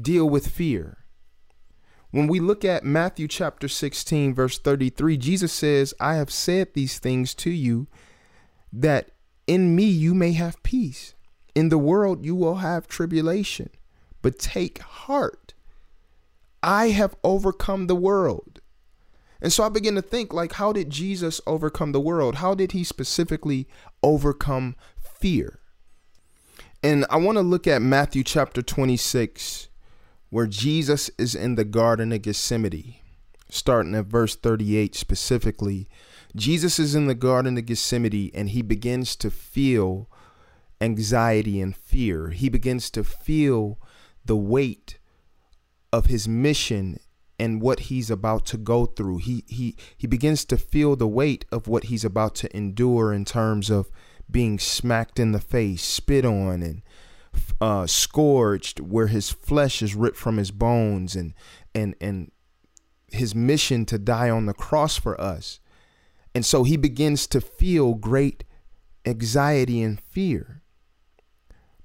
deal 0.00 0.28
with 0.28 0.48
fear? 0.48 1.04
When 2.10 2.26
we 2.26 2.40
look 2.40 2.64
at 2.64 2.84
Matthew 2.84 3.28
chapter 3.28 3.68
16, 3.68 4.34
verse 4.34 4.58
33, 4.58 5.16
Jesus 5.18 5.52
says, 5.52 5.92
I 6.00 6.14
have 6.14 6.30
said 6.30 6.72
these 6.72 6.98
things 6.98 7.34
to 7.34 7.50
you 7.50 7.86
that 8.72 9.10
in 9.46 9.76
me 9.76 9.84
you 9.84 10.14
may 10.14 10.32
have 10.32 10.62
peace. 10.62 11.14
In 11.54 11.68
the 11.68 11.78
world 11.78 12.24
you 12.24 12.34
will 12.34 12.56
have 12.56 12.88
tribulation, 12.88 13.68
but 14.22 14.38
take 14.38 14.78
heart. 14.78 15.54
I 16.62 16.88
have 16.88 17.14
overcome 17.22 17.86
the 17.86 17.94
world. 17.94 18.53
And 19.44 19.52
so 19.52 19.62
I 19.62 19.68
begin 19.68 19.94
to 19.96 20.00
think 20.00 20.32
like 20.32 20.54
how 20.54 20.72
did 20.72 20.88
Jesus 20.88 21.38
overcome 21.46 21.92
the 21.92 22.00
world? 22.00 22.36
How 22.36 22.54
did 22.54 22.72
he 22.72 22.82
specifically 22.82 23.68
overcome 24.02 24.74
fear? 24.96 25.58
And 26.82 27.04
I 27.10 27.16
want 27.18 27.36
to 27.36 27.42
look 27.42 27.66
at 27.66 27.82
Matthew 27.82 28.24
chapter 28.24 28.62
26 28.62 29.68
where 30.30 30.46
Jesus 30.46 31.10
is 31.18 31.34
in 31.34 31.56
the 31.56 31.64
Garden 31.66 32.10
of 32.10 32.22
Gethsemane, 32.22 32.94
starting 33.50 33.94
at 33.94 34.06
verse 34.06 34.34
38 34.34 34.94
specifically. 34.94 35.90
Jesus 36.34 36.78
is 36.78 36.94
in 36.94 37.06
the 37.06 37.14
Garden 37.14 37.58
of 37.58 37.66
Gethsemane 37.66 38.30
and 38.32 38.48
he 38.48 38.62
begins 38.62 39.14
to 39.16 39.30
feel 39.30 40.08
anxiety 40.80 41.60
and 41.60 41.76
fear. 41.76 42.30
He 42.30 42.48
begins 42.48 42.88
to 42.92 43.04
feel 43.04 43.78
the 44.24 44.38
weight 44.38 44.96
of 45.92 46.06
his 46.06 46.26
mission 46.26 46.98
and 47.38 47.60
what 47.60 47.80
he's 47.80 48.10
about 48.10 48.44
to 48.46 48.56
go 48.56 48.86
through. 48.86 49.18
He 49.18 49.44
he 49.46 49.76
he 49.96 50.06
begins 50.06 50.44
to 50.46 50.56
feel 50.56 50.96
the 50.96 51.08
weight 51.08 51.44
of 51.50 51.68
what 51.68 51.84
he's 51.84 52.04
about 52.04 52.34
to 52.36 52.56
endure 52.56 53.12
in 53.12 53.24
terms 53.24 53.70
of 53.70 53.90
being 54.30 54.58
smacked 54.58 55.18
in 55.18 55.32
the 55.32 55.40
face, 55.40 55.82
spit 55.82 56.24
on, 56.24 56.62
and 56.62 56.82
uh, 57.60 57.86
where 58.80 59.06
his 59.08 59.30
flesh 59.30 59.82
is 59.82 59.94
ripped 59.94 60.16
from 60.16 60.36
his 60.36 60.50
bones, 60.50 61.16
and 61.16 61.34
and 61.74 61.94
and 62.00 62.30
his 63.10 63.34
mission 63.34 63.84
to 63.86 63.98
die 63.98 64.30
on 64.30 64.46
the 64.46 64.54
cross 64.54 64.96
for 64.96 65.20
us. 65.20 65.60
And 66.34 66.44
so 66.44 66.64
he 66.64 66.76
begins 66.76 67.26
to 67.28 67.40
feel 67.40 67.94
great 67.94 68.42
anxiety 69.06 69.82
and 69.82 70.00
fear. 70.00 70.62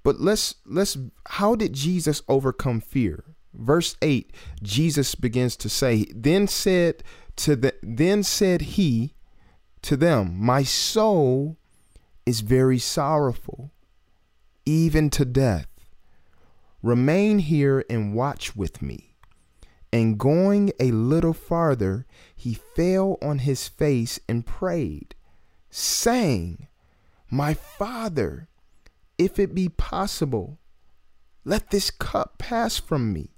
But 0.03 0.19
let's 0.19 0.55
let's 0.65 0.97
how 1.27 1.55
did 1.55 1.73
Jesus 1.73 2.21
overcome 2.27 2.81
fear? 2.81 3.35
Verse 3.53 3.95
8, 4.01 4.31
Jesus 4.61 5.15
begins 5.15 5.55
to 5.57 5.69
say, 5.69 6.05
then 6.13 6.47
said 6.47 7.03
to 7.37 7.55
the 7.55 7.73
then 7.81 8.21
said 8.23 8.61
he 8.61 9.15
to 9.81 9.95
them, 9.97 10.35
My 10.37 10.63
soul 10.63 11.57
is 12.25 12.41
very 12.41 12.79
sorrowful, 12.79 13.71
even 14.65 15.09
to 15.11 15.25
death. 15.25 15.67
Remain 16.81 17.39
here 17.39 17.83
and 17.89 18.13
watch 18.13 18.55
with 18.55 18.81
me. 18.81 19.15
And 19.91 20.19
going 20.19 20.71
a 20.79 20.91
little 20.91 21.33
farther, 21.33 22.05
he 22.35 22.53
fell 22.53 23.17
on 23.21 23.39
his 23.39 23.67
face 23.67 24.19
and 24.29 24.45
prayed, 24.45 25.15
saying, 25.69 26.67
My 27.31 27.53
father, 27.53 28.47
if 29.17 29.39
it 29.39 29.55
be 29.55 29.67
possible, 29.67 30.59
let 31.43 31.71
this 31.71 31.89
cup 31.89 32.37
pass 32.37 32.77
from 32.77 33.11
me. 33.11 33.31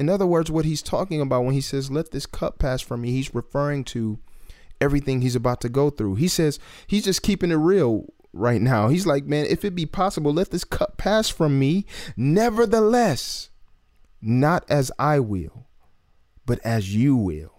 In 0.00 0.08
other 0.08 0.26
words, 0.26 0.50
what 0.50 0.64
he's 0.64 0.80
talking 0.80 1.20
about 1.20 1.44
when 1.44 1.52
he 1.52 1.60
says, 1.60 1.90
Let 1.90 2.10
this 2.10 2.24
cup 2.24 2.58
pass 2.58 2.80
from 2.80 3.02
me, 3.02 3.12
he's 3.12 3.34
referring 3.34 3.84
to 3.84 4.18
everything 4.80 5.20
he's 5.20 5.36
about 5.36 5.60
to 5.60 5.68
go 5.68 5.90
through. 5.90 6.14
He 6.14 6.26
says 6.26 6.58
he's 6.86 7.04
just 7.04 7.20
keeping 7.22 7.50
it 7.50 7.56
real 7.56 8.06
right 8.32 8.62
now. 8.62 8.88
He's 8.88 9.06
like, 9.06 9.26
Man, 9.26 9.44
if 9.44 9.62
it 9.62 9.74
be 9.74 9.84
possible, 9.84 10.32
let 10.32 10.52
this 10.52 10.64
cup 10.64 10.96
pass 10.96 11.28
from 11.28 11.58
me. 11.58 11.84
Nevertheless, 12.16 13.50
not 14.22 14.64
as 14.70 14.90
I 14.98 15.20
will, 15.20 15.66
but 16.46 16.60
as 16.64 16.94
you 16.94 17.14
will. 17.14 17.52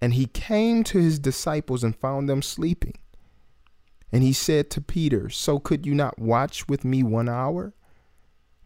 And 0.00 0.14
he 0.14 0.24
came 0.24 0.82
to 0.84 0.98
his 0.98 1.18
disciples 1.18 1.84
and 1.84 1.94
found 1.94 2.26
them 2.26 2.40
sleeping. 2.40 2.96
And 4.10 4.22
he 4.22 4.32
said 4.32 4.70
to 4.70 4.80
Peter, 4.80 5.28
So 5.28 5.58
could 5.58 5.84
you 5.84 5.94
not 5.94 6.18
watch 6.18 6.68
with 6.68 6.86
me 6.86 7.02
one 7.02 7.28
hour? 7.28 7.74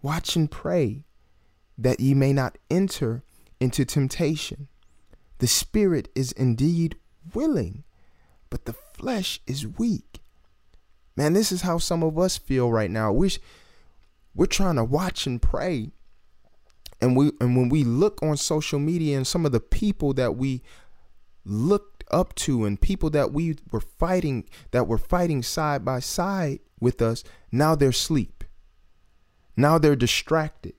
Watch 0.01 0.37
and 0.37 0.49
pray 0.49 1.07
that 1.79 2.01
ye 2.01 2.13
may 2.13 2.33
not 2.33 2.59
enter 2.69 3.23
into 3.61 3.85
temptation. 3.85 4.67
The 5.39 5.47
spirit 5.47 6.09
is 6.15 6.33
indeed 6.33 6.97
willing, 7.33 7.85
but 8.51 8.65
the 8.65 8.73
flesh 8.73 9.41
is 9.47 9.67
weak. 9.67 10.21
Man, 11.17 11.33
this 11.33 11.53
is 11.53 11.63
how 11.63 11.79
some 11.79 12.03
of 12.03 12.19
us 12.19 12.37
feel 12.37 12.71
right 12.71 12.91
now. 12.91 13.13
We're, 13.13 13.31
we're 14.35 14.47
trying 14.47 14.77
to 14.77 14.85
watch 14.85 15.27
and 15.27 15.41
pray. 15.41 15.93
And 17.01 17.17
we 17.17 17.31
and 17.41 17.57
when 17.57 17.69
we 17.69 17.85
look 17.85 18.21
on 18.25 18.37
social 18.37 18.81
media 18.81 19.17
and 19.17 19.27
some 19.27 19.47
of 19.47 19.53
the 19.53 19.61
people 19.61 20.13
that 20.15 20.35
we 20.35 20.63
looked 21.45 22.03
up 22.11 22.35
to 22.35 22.65
and 22.65 22.81
people 22.81 23.09
that 23.11 23.33
we 23.33 23.57
were 23.71 23.81
fighting 23.81 24.49
that 24.73 24.89
were 24.89 24.99
fighting 24.99 25.45
side 25.45 25.85
by 25.85 26.01
side 26.01 26.59
with 26.81 27.01
us, 27.01 27.23
now 27.53 27.77
they're 27.77 27.91
asleep. 27.91 28.43
Now 29.57 29.79
they're 29.79 29.95
distracted 29.95 30.75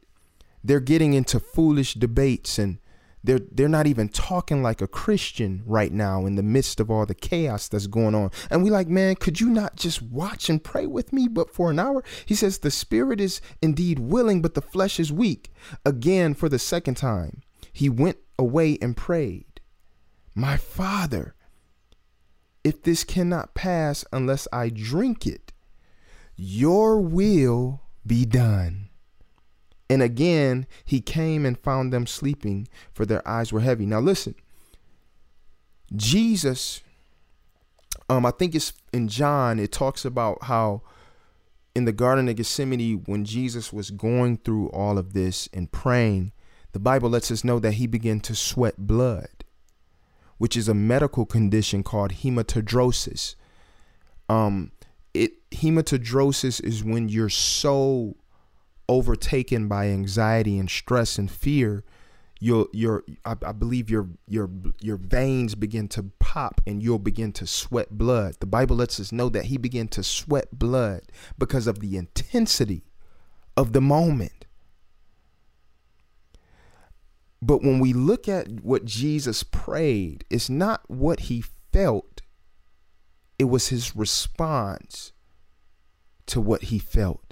they're 0.64 0.80
getting 0.80 1.14
into 1.14 1.40
foolish 1.40 1.94
debates 1.94 2.60
and 2.60 2.80
they're 3.24 3.42
they're 3.52 3.68
not 3.68 3.88
even 3.88 4.08
talking 4.08 4.64
like 4.64 4.82
a 4.82 4.88
Christian 4.88 5.62
right 5.66 5.92
now 5.92 6.26
in 6.26 6.36
the 6.36 6.44
midst 6.44 6.80
of 6.80 6.90
all 6.90 7.06
the 7.06 7.16
chaos 7.16 7.68
that's 7.68 7.88
going 7.88 8.16
on. 8.16 8.32
And 8.50 8.64
we 8.64 8.70
like, 8.70 8.88
man, 8.88 9.16
could 9.16 9.42
you 9.42 9.50
not 9.50 9.76
just 9.76 10.02
watch 10.02 10.50
and 10.50 10.64
pray 10.64 10.86
with 10.86 11.12
me 11.12 11.28
but 11.28 11.54
for 11.54 11.70
an 11.70 11.80
hour? 11.80 12.04
He 12.26 12.36
says 12.36 12.60
the 12.60 12.72
spirit 12.72 13.20
is 13.20 13.42
indeed 13.62 14.00
willing 14.00 14.42
but 14.42 14.54
the 14.54 14.62
flesh 14.62 15.00
is 15.00 15.12
weak. 15.12 15.52
Again 15.86 16.34
for 16.34 16.48
the 16.48 16.60
second 16.60 16.96
time, 16.96 17.42
he 17.74 17.90
went 17.90 18.18
away 18.38 18.78
and 18.82 18.96
prayed. 18.96 19.60
My 20.34 20.56
Father, 20.56 21.36
if 22.64 22.84
this 22.84 23.04
cannot 23.04 23.54
pass 23.54 24.06
unless 24.14 24.48
I 24.54 24.70
drink 24.70 25.28
it, 25.28 25.52
your 26.36 27.02
will 27.02 27.82
be 28.06 28.26
done. 28.26 28.89
And 29.90 30.04
again, 30.04 30.68
he 30.86 31.02
came 31.02 31.46
and 31.46 31.58
found 31.58 31.92
them 31.92 32.06
sleeping, 32.06 32.68
for 32.94 33.06
their 33.06 33.28
eyes 33.28 33.52
were 33.52 33.62
heavy. 33.62 33.86
Now, 33.86 34.00
listen, 34.00 34.36
Jesus, 35.96 36.82
um, 38.08 38.26
I 38.26 38.32
think 38.32 38.54
it's 38.54 38.74
in 38.94 39.08
John, 39.08 39.60
it 39.60 39.72
talks 39.72 40.06
about 40.06 40.44
how 40.44 40.84
in 41.76 41.86
the 41.86 41.92
Garden 41.92 42.30
of 42.30 42.36
Gethsemane, 42.36 43.04
when 43.06 43.26
Jesus 43.26 43.74
was 43.74 43.90
going 43.90 44.38
through 44.38 44.70
all 44.70 44.98
of 44.98 45.14
this 45.14 45.50
and 45.54 45.72
praying, 45.72 46.34
the 46.72 46.80
Bible 46.80 47.10
lets 47.10 47.32
us 47.32 47.44
know 47.44 47.60
that 47.60 47.74
he 47.74 47.88
began 47.88 48.20
to 48.22 48.36
sweat 48.36 48.78
blood, 48.78 49.44
which 50.38 50.56
is 50.56 50.68
a 50.68 50.74
medical 50.74 51.26
condition 51.26 51.82
called 51.82 52.12
hematidrosis. 52.12 53.36
Um, 54.28 54.72
it 55.14 55.50
hematidrosis 55.50 56.64
is 56.64 56.84
when 56.84 57.10
you're 57.10 57.30
so 57.30 58.16
overtaken 58.90 59.68
by 59.68 59.88
anxiety 59.88 60.58
and 60.58 60.70
stress 60.70 61.18
and 61.18 61.32
fear, 61.32 61.86
your 62.40 62.68
your 62.74 63.04
I, 63.24 63.36
I, 63.46 63.52
believe 63.52 63.90
your 63.90 64.10
your 64.28 64.50
your 64.82 64.98
veins 64.98 65.56
begin 65.56 65.88
to 65.90 66.04
pop 66.20 66.62
and 66.66 66.82
you'll 66.82 67.00
begin 67.00 67.32
to 67.34 67.46
sweat 67.46 67.98
blood. 67.98 68.36
The 68.40 68.46
Bible 68.46 68.78
lets 68.78 69.00
us 69.00 69.12
know 69.12 69.30
that 69.30 69.46
he 69.46 69.58
began 69.58 69.88
to 69.90 70.04
sweat 70.04 70.58
blood 70.58 71.04
because 71.38 71.68
of 71.68 71.80
the 71.80 71.96
intensity 71.96 72.84
of 73.56 73.74
the 73.74 73.82
moment. 73.82 74.46
But 77.42 77.62
when 77.62 77.80
we 77.80 77.94
look 77.94 78.28
at 78.28 78.50
what 78.64 78.86
Jesus 78.86 79.44
prayed, 79.44 80.26
it's 80.30 80.50
not 80.50 80.82
what 80.90 81.22
he 81.22 81.44
felt, 81.72 82.22
it 83.38 83.46
was 83.46 83.70
his 83.70 83.96
response 83.96 85.14
to 86.26 86.42
what 86.42 86.64
he 86.64 86.80
felt. 86.80 87.29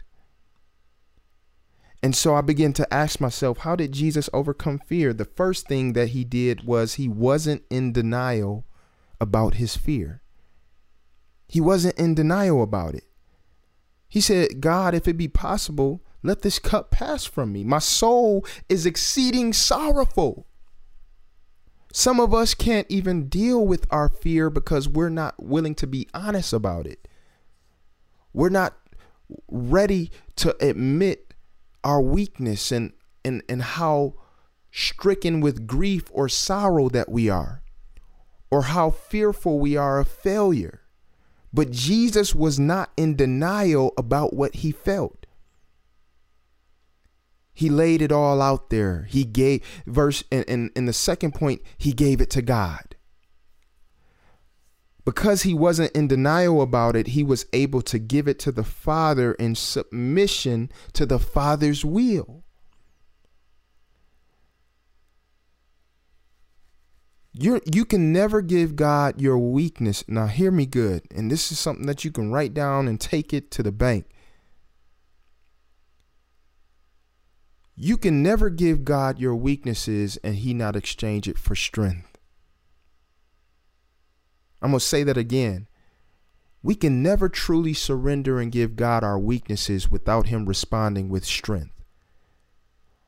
And 2.04 2.16
so 2.16 2.36
I 2.36 2.42
began 2.42 2.74
to 2.74 2.94
ask 2.94 3.20
myself, 3.20 3.60
how 3.60 3.76
did 3.76 3.92
Jesus 3.92 4.30
overcome 4.32 4.80
fear? 4.80 5.14
The 5.14 5.26
first 5.26 5.68
thing 5.68 5.94
that 5.94 6.10
he 6.10 6.24
did 6.24 6.66
was 6.66 6.94
he 6.94 7.08
wasn't 7.08 7.64
in 7.70 7.92
denial 7.92 8.66
about 9.20 9.56
his 9.56 9.76
fear. 9.76 10.22
He 11.48 11.60
wasn't 11.60 11.98
in 11.98 12.14
denial 12.14 12.62
about 12.62 12.94
it. 12.94 13.06
He 14.08 14.22
said, 14.22 14.62
God, 14.62 14.94
if 14.94 15.08
it 15.08 15.18
be 15.18 15.28
possible, 15.28 16.04
let 16.24 16.42
this 16.42 16.60
cup 16.60 16.92
pass 16.92 17.26
from 17.26 17.52
me. 17.52 17.64
My 17.64 17.80
soul 17.80 18.46
is 18.70 18.86
exceeding 18.86 19.54
sorrowful. 19.54 20.46
Some 21.92 22.20
of 22.20 22.34
us 22.34 22.54
can't 22.54 22.86
even 22.90 23.28
deal 23.28 23.66
with 23.66 23.88
our 23.90 24.08
fear 24.08 24.50
because 24.50 24.88
we're 24.88 25.10
not 25.10 25.42
willing 25.42 25.74
to 25.76 25.88
be 25.88 26.08
honest 26.14 26.54
about 26.54 26.86
it. 26.86 27.08
We're 28.34 28.50
not 28.50 28.78
ready 29.48 30.12
to 30.38 30.56
admit 30.64 31.27
our 31.88 32.02
weakness 32.02 32.70
and 32.72 32.92
and 33.24 33.42
and 33.48 33.62
how 33.62 34.14
stricken 34.72 35.40
with 35.40 35.66
grief 35.66 36.04
or 36.12 36.28
sorrow 36.28 36.90
that 36.90 37.10
we 37.10 37.30
are 37.30 37.64
or 38.52 38.64
how 38.64 38.90
fearful 38.90 39.58
we 39.58 39.78
are 39.78 40.00
of 40.00 40.08
failure. 40.08 40.82
But 41.54 41.72
Jesus 41.72 42.36
was 42.36 42.60
not 42.60 42.92
in 42.98 43.16
denial 43.16 43.94
about 43.98 44.34
what 44.34 44.56
he 44.56 44.72
felt. 44.72 45.26
He 47.54 47.70
laid 47.70 48.02
it 48.02 48.12
all 48.12 48.42
out 48.42 48.70
there. 48.70 49.08
He 49.10 49.24
gave 49.24 49.64
verse 49.88 50.26
and 50.30 50.44
in, 50.44 50.72
in 50.76 50.86
the 50.86 50.94
second 50.94 51.36
point 51.36 51.62
he 51.78 51.94
gave 51.94 52.20
it 52.20 52.30
to 52.32 52.42
God 52.42 52.97
because 55.08 55.44
he 55.44 55.54
wasn't 55.54 55.90
in 55.94 56.06
denial 56.10 56.62
about 56.62 56.94
it, 56.98 57.08
he 57.08 57.24
was 57.24 57.46
able 57.54 57.82
to 57.82 57.98
give 57.98 58.28
it 58.28 58.38
to 58.40 58.52
the 58.52 58.66
Father 58.66 59.32
in 59.36 59.56
submission 59.56 60.70
to 60.92 61.06
the 61.06 61.18
Father's 61.18 61.86
will. 61.86 62.44
you 67.32 67.62
you 67.72 67.86
can 67.86 68.12
never 68.12 68.42
give 68.42 68.76
God 68.76 69.22
your 69.22 69.38
weakness. 69.38 70.04
Now, 70.10 70.26
hear 70.26 70.52
me 70.52 70.66
good. 70.66 71.04
And 71.16 71.32
this 71.32 71.54
is 71.54 71.58
something 71.58 71.86
that 71.86 72.04
you 72.04 72.12
can 72.12 72.30
write 72.30 72.54
down 72.54 72.90
and 72.90 73.00
take 73.00 73.34
it 73.34 73.50
to 73.52 73.64
the 73.64 73.72
bank. 73.72 74.08
You 77.78 77.96
can 77.96 78.22
never 78.22 78.50
give 78.50 78.84
God 78.84 79.20
your 79.20 79.36
weaknesses 79.36 80.18
and 80.18 80.36
He 80.36 80.54
not 80.54 80.76
exchange 80.76 81.30
it 81.30 81.38
for 81.38 81.56
strength. 81.56 82.17
I'm 84.62 84.72
going 84.72 84.80
to 84.80 84.86
say 84.86 85.04
that 85.04 85.18
again. 85.18 85.68
We 86.64 86.76
can 86.76 87.04
never 87.04 87.30
truly 87.30 87.74
surrender 87.74 88.40
and 88.40 88.52
give 88.52 88.76
God 88.76 89.04
our 89.04 89.20
weaknesses 89.20 89.90
without 89.90 90.28
Him 90.28 90.46
responding 90.46 91.10
with 91.10 91.24
strength, 91.24 91.84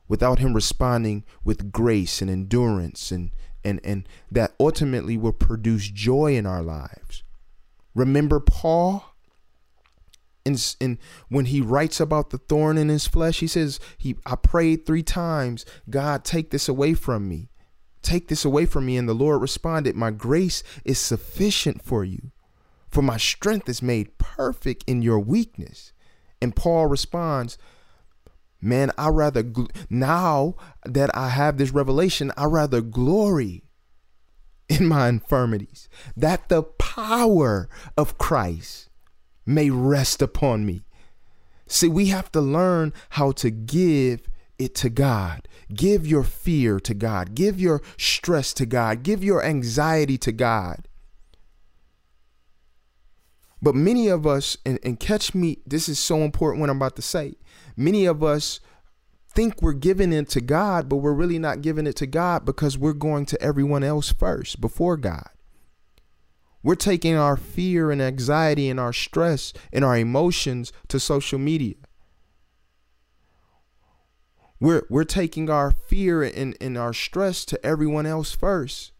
without 0.08 0.38
Him 0.38 0.54
responding 0.54 1.24
with 1.44 1.72
grace 1.72 2.22
and 2.22 2.30
endurance, 2.30 3.10
and, 3.10 3.30
and, 3.64 3.80
and 3.84 4.08
that 4.30 4.54
ultimately 4.58 5.16
will 5.16 5.32
produce 5.32 5.88
joy 5.90 6.36
in 6.36 6.46
our 6.46 6.62
lives. 6.62 7.22
Remember 7.94 8.40
Paul? 8.40 9.04
And, 10.46 10.74
and 10.80 10.96
when 11.28 11.44
he 11.46 11.60
writes 11.60 12.00
about 12.00 12.30
the 12.30 12.38
thorn 12.38 12.78
in 12.78 12.88
his 12.88 13.06
flesh, 13.06 13.40
he 13.40 13.46
says, 13.46 13.78
he, 13.98 14.16
I 14.24 14.36
prayed 14.36 14.86
three 14.86 15.02
times, 15.02 15.66
God, 15.90 16.24
take 16.24 16.50
this 16.50 16.66
away 16.66 16.94
from 16.94 17.28
me. 17.28 17.49
Take 18.02 18.28
this 18.28 18.44
away 18.44 18.66
from 18.66 18.86
me. 18.86 18.96
And 18.96 19.08
the 19.08 19.14
Lord 19.14 19.40
responded, 19.40 19.96
My 19.96 20.10
grace 20.10 20.62
is 20.84 20.98
sufficient 20.98 21.82
for 21.82 22.04
you, 22.04 22.30
for 22.88 23.02
my 23.02 23.16
strength 23.16 23.68
is 23.68 23.82
made 23.82 24.18
perfect 24.18 24.84
in 24.86 25.02
your 25.02 25.20
weakness. 25.20 25.92
And 26.40 26.56
Paul 26.56 26.86
responds, 26.86 27.58
Man, 28.60 28.90
I 28.98 29.08
rather, 29.08 29.42
gl- 29.42 29.70
now 29.88 30.54
that 30.84 31.14
I 31.16 31.30
have 31.30 31.56
this 31.56 31.70
revelation, 31.70 32.32
I 32.36 32.44
rather 32.44 32.80
glory 32.80 33.64
in 34.68 34.86
my 34.86 35.08
infirmities, 35.08 35.88
that 36.16 36.48
the 36.48 36.62
power 36.62 37.68
of 37.96 38.18
Christ 38.18 38.88
may 39.46 39.70
rest 39.70 40.22
upon 40.22 40.64
me. 40.64 40.84
See, 41.66 41.88
we 41.88 42.06
have 42.06 42.30
to 42.32 42.40
learn 42.40 42.92
how 43.10 43.32
to 43.32 43.50
give 43.50 44.28
it 44.60 44.74
to 44.76 44.90
God. 44.90 45.48
Give 45.72 46.06
your 46.06 46.22
fear 46.22 46.78
to 46.80 46.94
God. 46.94 47.34
Give 47.34 47.60
your 47.60 47.80
stress 47.96 48.52
to 48.54 48.66
God. 48.66 49.02
Give 49.02 49.24
your 49.24 49.42
anxiety 49.42 50.18
to 50.18 50.32
God. 50.32 50.86
But 53.62 53.74
many 53.74 54.08
of 54.08 54.26
us, 54.26 54.56
and, 54.64 54.78
and 54.82 54.98
catch 54.98 55.34
me, 55.34 55.58
this 55.66 55.88
is 55.88 55.98
so 55.98 56.18
important 56.18 56.60
what 56.60 56.70
I'm 56.70 56.76
about 56.76 56.96
to 56.96 57.02
say. 57.02 57.34
Many 57.76 58.06
of 58.06 58.22
us 58.22 58.60
think 59.32 59.62
we're 59.62 59.72
giving 59.72 60.12
it 60.12 60.28
to 60.30 60.40
God, 60.40 60.88
but 60.88 60.96
we're 60.96 61.12
really 61.12 61.38
not 61.38 61.62
giving 61.62 61.86
it 61.86 61.96
to 61.96 62.06
God 62.06 62.44
because 62.44 62.78
we're 62.78 62.92
going 62.92 63.26
to 63.26 63.40
everyone 63.40 63.84
else 63.84 64.12
first 64.12 64.60
before 64.60 64.96
God. 64.96 65.28
We're 66.62 66.74
taking 66.74 67.16
our 67.16 67.36
fear 67.36 67.90
and 67.90 68.02
anxiety 68.02 68.68
and 68.68 68.78
our 68.78 68.92
stress 68.92 69.52
and 69.72 69.84
our 69.84 69.96
emotions 69.96 70.72
to 70.88 71.00
social 71.00 71.38
media. 71.38 71.76
We're, 74.60 74.86
we're 74.90 75.04
taking 75.04 75.48
our 75.48 75.70
fear 75.70 76.22
and, 76.22 76.56
and 76.60 76.76
our 76.76 76.92
stress 76.92 77.44
to 77.46 77.66
everyone 77.66 78.06
else 78.06 78.32
first. 78.32 78.92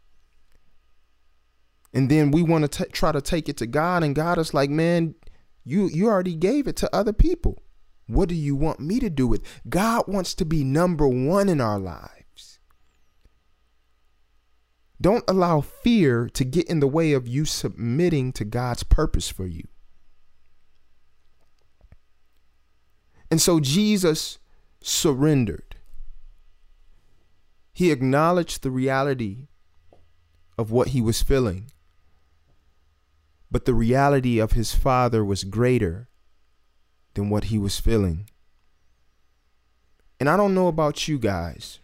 And 1.92 2.08
then 2.08 2.30
we 2.30 2.42
want 2.42 2.70
to 2.70 2.84
try 2.86 3.12
to 3.12 3.20
take 3.20 3.48
it 3.48 3.56
to 3.58 3.66
God, 3.66 4.02
and 4.02 4.14
God 4.14 4.38
is 4.38 4.54
like, 4.54 4.70
man, 4.70 5.16
you 5.64 5.88
you 5.88 6.08
already 6.08 6.34
gave 6.34 6.66
it 6.66 6.76
to 6.76 6.94
other 6.94 7.12
people. 7.12 7.62
What 8.06 8.28
do 8.28 8.34
you 8.34 8.56
want 8.56 8.80
me 8.80 8.98
to 9.00 9.10
do 9.10 9.26
with? 9.26 9.42
God 9.68 10.04
wants 10.08 10.34
to 10.34 10.44
be 10.44 10.64
number 10.64 11.06
one 11.06 11.48
in 11.48 11.60
our 11.60 11.78
lives. 11.78 12.60
Don't 15.00 15.24
allow 15.28 15.60
fear 15.60 16.28
to 16.34 16.44
get 16.44 16.68
in 16.68 16.80
the 16.80 16.88
way 16.88 17.12
of 17.12 17.28
you 17.28 17.44
submitting 17.44 18.32
to 18.32 18.44
God's 18.44 18.82
purpose 18.82 19.28
for 19.28 19.46
you. 19.46 19.66
And 23.30 23.40
so 23.40 23.60
Jesus 23.60 24.39
surrendered. 24.82 25.76
He 27.72 27.90
acknowledged 27.90 28.62
the 28.62 28.70
reality 28.70 29.48
of 30.58 30.70
what 30.70 30.88
he 30.88 31.00
was 31.00 31.22
feeling. 31.22 31.70
But 33.50 33.64
the 33.64 33.74
reality 33.74 34.38
of 34.38 34.52
his 34.52 34.74
father 34.74 35.24
was 35.24 35.44
greater 35.44 36.08
than 37.14 37.30
what 37.30 37.44
he 37.44 37.58
was 37.58 37.80
feeling. 37.80 38.28
And 40.20 40.28
I 40.28 40.36
don't 40.36 40.54
know 40.54 40.68
about 40.68 41.08
you 41.08 41.18
guys, 41.18 41.80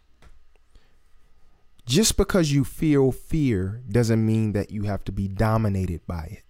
just 1.86 2.16
because 2.16 2.52
you 2.52 2.64
feel 2.64 3.10
fear 3.12 3.82
doesn't 3.88 4.24
mean 4.24 4.52
that 4.52 4.70
you 4.70 4.82
have 4.82 5.04
to 5.04 5.12
be 5.12 5.26
dominated 5.26 6.06
by 6.06 6.24
it. 6.24 6.42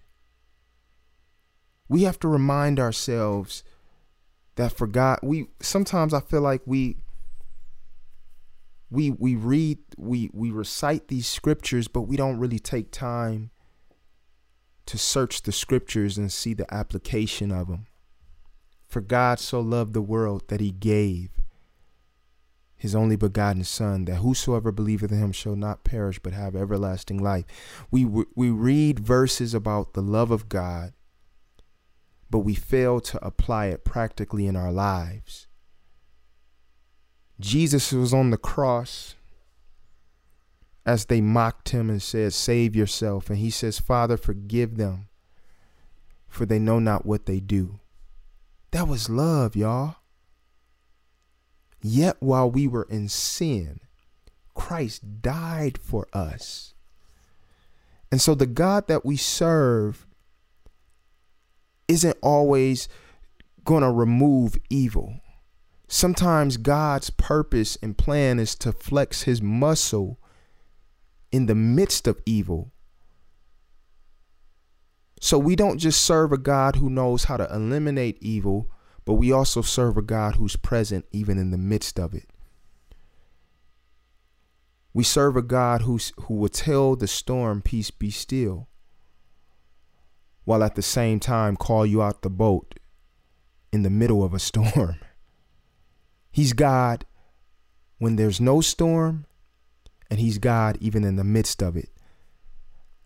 We 1.88 2.03
have 2.03 2.18
to 2.20 2.28
remind 2.28 2.80
ourselves 2.80 3.62
that 4.57 4.73
for 4.73 4.87
God, 4.87 5.21
we 5.23 5.49
sometimes 5.61 6.13
I 6.13 6.21
feel 6.21 6.41
like 6.41 6.63
we 6.67 6.97
we 8.91 9.11
we 9.11 9.35
read 9.35 9.79
we 9.97 10.31
we 10.33 10.51
recite 10.51 11.09
these 11.09 11.27
scriptures 11.27 11.89
but 11.89 12.03
we 12.03 12.17
don't 12.17 12.39
really 12.39 12.59
take 12.59 12.93
time 12.93 13.51
to 14.87 14.97
search 14.97 15.43
the 15.43 15.53
scriptures 15.53 16.17
and 16.17 16.33
see 16.33 16.55
the 16.55 16.73
application 16.73 17.51
of 17.51 17.69
them. 17.69 17.87
For 18.87 19.01
God 19.01 19.41
so 19.41 19.61
loved 19.61 19.95
the 19.95 20.03
world 20.03 20.45
that 20.49 20.61
he 20.61 20.71
gave 20.71 21.31
his 22.77 22.95
only 22.95 23.17
begotten 23.17 23.65
Son, 23.65 24.05
that 24.05 24.17
whosoever 24.17 24.71
believeth 24.71 25.11
in 25.11 25.19
him 25.19 25.33
shall 25.33 25.57
not 25.57 25.83
perish 25.83 26.19
but 26.19 26.35
have 26.35 26.55
everlasting 26.55 27.23
life. 27.23 27.45
We, 27.91 28.05
we 28.05 28.51
read 28.51 29.01
verses 29.01 29.55
about 29.55 29.95
the 29.95 30.03
love 30.03 30.31
of 30.31 30.49
God, 30.49 30.93
but 32.31 32.41
we 32.41 32.55
fail 32.55 33.01
to 33.01 33.24
apply 33.24 33.66
it 33.66 33.85
practically 33.85 34.47
in 34.47 34.57
our 34.57 34.72
lives. 34.72 35.47
Jesus 37.39 37.93
was 37.93 38.14
on 38.14 38.31
the 38.31 38.39
cross 38.39 39.14
as 40.85 41.07
they 41.07 41.20
mocked 41.20 41.70
him 41.70 41.91
and 41.91 42.01
said, 42.01 42.33
Save 42.33 42.74
yourself. 42.74 43.29
And 43.29 43.39
he 43.39 43.51
says, 43.51 43.79
Father, 43.79 44.16
forgive 44.16 44.77
them, 44.77 45.09
for 46.29 46.47
they 46.47 46.59
know 46.59 46.79
not 46.79 47.05
what 47.05 47.27
they 47.27 47.41
do. 47.41 47.81
That 48.70 48.89
was 48.89 49.11
love, 49.11 49.57
y'all. 49.57 49.97
Yet 51.83 52.16
while 52.20 52.51
we 52.51 52.66
were 52.66 52.87
in 52.89 53.09
sin, 53.09 53.81
Christ 54.55 55.22
died 55.22 55.79
for 55.79 56.09
us. 56.12 56.74
And 58.11 58.20
so 58.20 58.35
the 58.35 58.47
God 58.47 58.89
that 58.89 59.05
we 59.05 59.16
serve 59.16 60.06
isn't 61.89 62.16
always 62.22 62.89
going 63.64 63.82
to 63.82 63.91
remove 63.91 64.57
evil. 64.70 65.20
Sometimes 65.89 66.57
God's 66.57 67.11
purpose 67.11 67.76
and 67.82 67.97
plan 67.97 68.39
is 68.39 68.55
to 68.57 68.72
flex 68.72 69.22
his 69.22 69.41
muscle 69.41 70.18
in 71.30 71.47
the 71.47 71.55
midst 71.55 72.07
of 72.07 72.20
evil. 72.26 72.72
So 75.20 75.39
we 75.39 75.57
don't 75.57 75.78
just 75.78 76.03
serve 76.03 76.32
a 76.32 76.39
God 76.39 76.76
who 76.76 76.91
knows 76.91 77.24
how 77.24 77.37
to 77.37 77.53
eliminate 77.53 78.18
evil, 78.20 78.70
but 79.05 79.14
we 79.14 79.32
also 79.32 79.62
serve 79.62 79.97
a 79.97 80.03
God 80.03 80.37
who's 80.37 80.57
present 80.57 81.07
even 81.12 81.39
in 81.39 81.51
the 81.51 81.59
midst 81.59 81.99
of 81.99 82.14
it. 82.14 82.28
We 84.93 85.05
serve 85.05 85.37
a 85.37 85.43
God 85.43 85.82
who's, 85.82 86.12
who 86.20 86.34
will 86.34 86.49
tell 86.49 86.97
the 86.97 87.07
storm, 87.07 87.62
Peace 87.62 87.91
be 87.91 88.11
still, 88.11 88.68
while 90.47 90.62
at 90.62 90.76
the 90.76 90.82
same 90.82 91.20
time 91.20 91.57
call 91.57 91.84
you 91.84 92.01
out 92.01 92.22
the 92.22 92.30
boat 92.30 92.78
in 93.72 93.82
the 93.82 93.90
middle 93.90 94.24
of 94.24 94.32
a 94.32 94.38
storm. 94.38 94.97
He's 96.30 96.55
God 96.55 97.05
when 97.99 98.16
there's 98.16 98.40
no 98.40 98.61
storm, 98.61 99.26
and 100.09 100.20
He's 100.20 100.38
God 100.38 100.78
even 100.80 101.05
in 101.05 101.16
the 101.16 101.24
midst 101.24 101.62
of 101.62 101.76
it. 101.76 101.90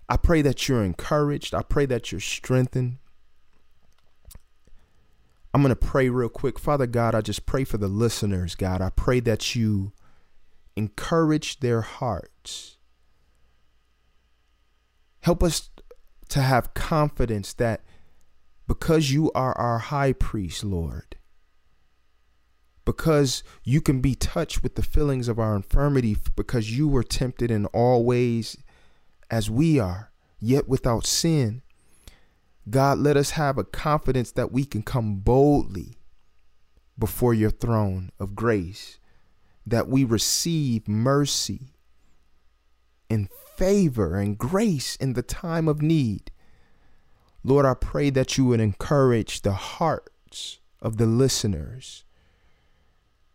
I 0.08 0.16
pray 0.16 0.42
that 0.42 0.68
you're 0.68 0.84
encouraged. 0.84 1.54
I 1.54 1.62
pray 1.62 1.86
that 1.86 2.12
you're 2.12 2.20
strengthened. 2.20 2.98
I'm 5.54 5.62
going 5.62 5.70
to 5.70 5.76
pray 5.76 6.08
real 6.08 6.28
quick. 6.28 6.58
Father 6.58 6.86
God, 6.86 7.14
I 7.14 7.20
just 7.20 7.46
pray 7.46 7.64
for 7.64 7.78
the 7.78 7.88
listeners, 7.88 8.54
God. 8.54 8.80
I 8.80 8.90
pray 8.90 9.20
that 9.20 9.54
you 9.54 9.92
encourage 10.76 11.60
their 11.60 11.80
hearts. 11.80 12.76
Help 15.20 15.42
us 15.42 15.70
to 16.30 16.40
have 16.40 16.74
confidence 16.74 17.52
that 17.54 17.82
because 18.66 19.10
you 19.10 19.30
are 19.32 19.56
our 19.58 19.78
high 19.78 20.12
priest, 20.12 20.64
Lord, 20.64 21.16
because 22.84 23.42
you 23.64 23.80
can 23.80 24.00
be 24.00 24.14
touched 24.14 24.62
with 24.62 24.76
the 24.76 24.82
feelings 24.82 25.28
of 25.28 25.38
our 25.38 25.54
infirmity, 25.54 26.16
because 26.36 26.76
you 26.76 26.88
were 26.88 27.02
tempted 27.02 27.50
in 27.50 27.66
all 27.66 28.04
ways 28.04 28.56
as 29.30 29.50
we 29.50 29.78
are, 29.78 30.12
yet 30.38 30.68
without 30.68 31.04
sin. 31.04 31.62
God, 32.68 32.98
let 32.98 33.16
us 33.16 33.30
have 33.30 33.58
a 33.58 33.64
confidence 33.64 34.30
that 34.32 34.52
we 34.52 34.64
can 34.64 34.82
come 34.82 35.16
boldly 35.16 35.96
before 36.96 37.34
your 37.34 37.50
throne 37.50 38.10
of 38.20 38.36
grace, 38.36 38.98
that 39.66 39.88
we 39.88 40.04
receive 40.04 40.86
mercy 40.86 41.74
and 43.08 43.28
favor 43.60 44.16
and 44.18 44.38
grace 44.38 44.96
in 44.96 45.12
the 45.12 45.22
time 45.22 45.68
of 45.68 45.82
need. 45.82 46.30
Lord, 47.44 47.66
I 47.66 47.74
pray 47.74 48.10
that 48.10 48.36
you 48.36 48.46
would 48.46 48.60
encourage 48.60 49.42
the 49.42 49.52
hearts 49.52 50.58
of 50.80 50.96
the 50.96 51.06
listeners 51.06 52.04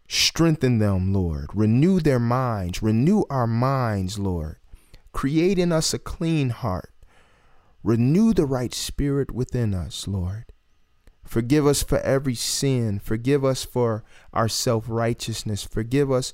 Strengthen 0.07 0.77
them, 0.77 1.13
Lord. 1.13 1.49
Renew 1.53 1.99
their 1.99 2.19
minds. 2.19 2.83
Renew 2.83 3.23
our 3.29 3.47
minds, 3.47 4.19
Lord. 4.19 4.57
Create 5.11 5.57
in 5.57 5.71
us 5.71 5.93
a 5.93 5.99
clean 5.99 6.49
heart. 6.49 6.91
Renew 7.83 8.33
the 8.33 8.45
right 8.45 8.73
spirit 8.73 9.31
within 9.31 9.73
us, 9.73 10.07
Lord. 10.07 10.45
Forgive 11.23 11.65
us 11.65 11.81
for 11.81 11.99
every 11.99 12.35
sin. 12.35 12.99
Forgive 12.99 13.43
us 13.43 13.63
for 13.63 14.03
our 14.31 14.47
self 14.47 14.85
righteousness. 14.87 15.63
Forgive 15.63 16.11
us 16.11 16.33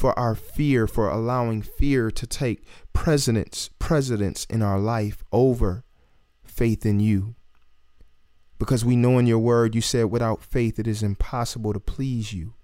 for 0.00 0.18
our 0.18 0.34
fear, 0.34 0.86
for 0.86 1.10
allowing 1.10 1.60
fear 1.60 2.10
to 2.10 2.26
take 2.26 2.64
precedence, 2.94 3.68
precedence 3.78 4.46
in 4.46 4.62
our 4.62 4.78
life 4.78 5.22
over 5.30 5.84
faith 6.42 6.86
in 6.86 7.00
you. 7.00 7.34
Because 8.58 8.82
we 8.82 8.96
know 8.96 9.18
in 9.18 9.26
your 9.26 9.38
word 9.38 9.74
you 9.74 9.82
said 9.82 10.06
without 10.06 10.42
faith 10.42 10.78
it 10.78 10.86
is 10.86 11.02
impossible 11.02 11.74
to 11.74 11.80
please 11.80 12.32
you. 12.32 12.54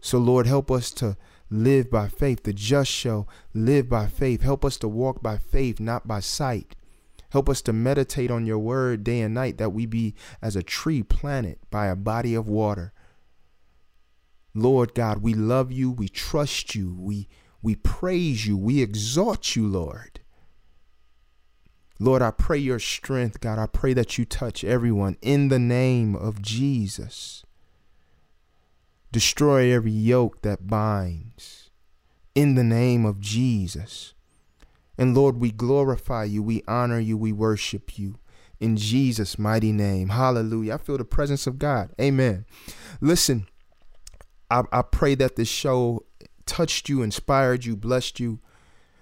So, 0.00 0.18
Lord, 0.18 0.46
help 0.46 0.70
us 0.70 0.92
to 0.92 1.16
live 1.50 1.90
by 1.90 2.06
faith. 2.06 2.44
The 2.44 2.52
just 2.52 2.90
shall 2.90 3.28
live 3.52 3.88
by 3.88 4.06
faith. 4.06 4.42
Help 4.42 4.64
us 4.64 4.76
to 4.76 4.88
walk 4.88 5.20
by 5.20 5.38
faith, 5.38 5.80
not 5.80 6.06
by 6.06 6.20
sight. 6.20 6.76
Help 7.30 7.48
us 7.48 7.62
to 7.62 7.72
meditate 7.72 8.30
on 8.30 8.46
your 8.46 8.60
word 8.60 9.02
day 9.02 9.22
and 9.22 9.34
night 9.34 9.58
that 9.58 9.70
we 9.70 9.86
be 9.86 10.14
as 10.40 10.54
a 10.54 10.62
tree 10.62 11.02
planted 11.02 11.58
by 11.68 11.88
a 11.88 11.96
body 11.96 12.36
of 12.36 12.48
water. 12.48 12.92
Lord 14.54 14.94
God, 14.94 15.18
we 15.22 15.34
love 15.34 15.70
you, 15.70 15.90
we 15.90 16.08
trust 16.08 16.74
you, 16.74 16.96
we 16.98 17.28
we 17.62 17.76
praise 17.76 18.46
you, 18.46 18.56
we 18.56 18.82
exalt 18.82 19.54
you, 19.54 19.66
Lord. 19.66 20.20
Lord, 21.98 22.22
I 22.22 22.30
pray 22.30 22.56
your 22.56 22.78
strength, 22.78 23.40
God. 23.40 23.58
I 23.58 23.66
pray 23.66 23.92
that 23.92 24.16
you 24.16 24.24
touch 24.24 24.64
everyone 24.64 25.18
in 25.20 25.48
the 25.48 25.58
name 25.58 26.16
of 26.16 26.40
Jesus. 26.40 27.44
Destroy 29.12 29.70
every 29.70 29.90
yoke 29.90 30.40
that 30.40 30.66
binds 30.66 31.70
in 32.34 32.54
the 32.54 32.64
name 32.64 33.04
of 33.04 33.20
Jesus. 33.20 34.14
And 34.96 35.14
Lord, 35.14 35.38
we 35.38 35.50
glorify 35.50 36.24
you, 36.24 36.42
we 36.42 36.62
honor 36.66 36.98
you, 36.98 37.18
we 37.18 37.32
worship 37.32 37.98
you 37.98 38.18
in 38.60 38.76
Jesus' 38.76 39.38
mighty 39.38 39.72
name. 39.72 40.10
Hallelujah. 40.10 40.74
I 40.74 40.78
feel 40.78 40.96
the 40.96 41.04
presence 41.04 41.46
of 41.46 41.58
God. 41.58 41.90
Amen. 42.00 42.46
Listen, 43.00 43.46
I, 44.50 44.62
I 44.72 44.82
pray 44.82 45.14
that 45.16 45.36
this 45.36 45.48
show 45.48 46.04
touched 46.46 46.88
you, 46.88 47.02
inspired 47.02 47.64
you, 47.64 47.76
blessed 47.76 48.20
you. 48.20 48.40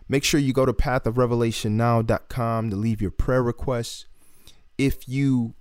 Make 0.09 0.25
sure 0.25 0.41
you 0.41 0.53
go 0.53 0.67
to 0.67 0.73
pathofrevelationnow.com 0.73 2.71
to 2.71 2.77
leave 2.77 3.03
your 3.03 3.11
prayer 3.11 3.43
requests. 3.43 4.07
If 4.77 5.09
you 5.09 5.55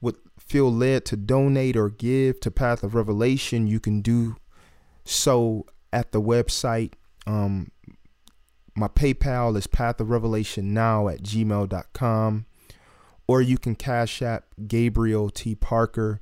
would 0.00 0.16
feel 0.38 0.72
led 0.72 1.04
to 1.06 1.16
donate 1.16 1.76
or 1.76 1.88
give 1.90 2.40
to 2.40 2.50
Path 2.50 2.82
of 2.82 2.94
Revelation, 2.94 3.66
you 3.66 3.80
can 3.80 4.00
do 4.00 4.36
so 5.04 5.66
at 5.92 6.12
the 6.12 6.20
website. 6.20 6.92
Um, 7.26 7.70
my 8.76 8.88
PayPal 8.88 9.56
is 9.56 9.66
pathofrevelationnow 9.66 11.12
at 11.12 11.22
gmail.com. 11.22 12.46
Or 13.26 13.40
you 13.40 13.58
can 13.58 13.76
cash 13.76 14.22
app 14.22 14.46
Gabriel 14.66 15.30
T. 15.30 15.54
Parker. 15.54 16.20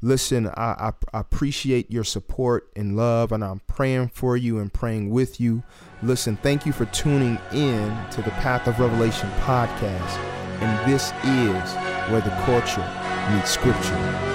Listen, 0.00 0.46
I, 0.48 0.52
I, 0.52 0.92
I 1.12 1.20
appreciate 1.20 1.90
your 1.90 2.04
support 2.04 2.70
and 2.76 2.96
love, 2.96 3.32
and 3.32 3.42
I'm 3.42 3.60
praying 3.66 4.08
for 4.08 4.36
you 4.36 4.58
and 4.58 4.72
praying 4.72 5.10
with 5.10 5.40
you. 5.40 5.64
Listen, 6.02 6.36
thank 6.36 6.64
you 6.64 6.72
for 6.72 6.84
tuning 6.86 7.38
in 7.52 7.96
to 8.12 8.22
the 8.22 8.30
Path 8.30 8.68
of 8.68 8.78
Revelation 8.78 9.28
podcast. 9.40 10.18
And 10.60 10.92
this 10.92 11.12
is 11.24 11.74
where 12.10 12.20
the 12.20 12.30
culture 12.44 13.34
meets 13.34 13.50
scripture. 13.50 14.27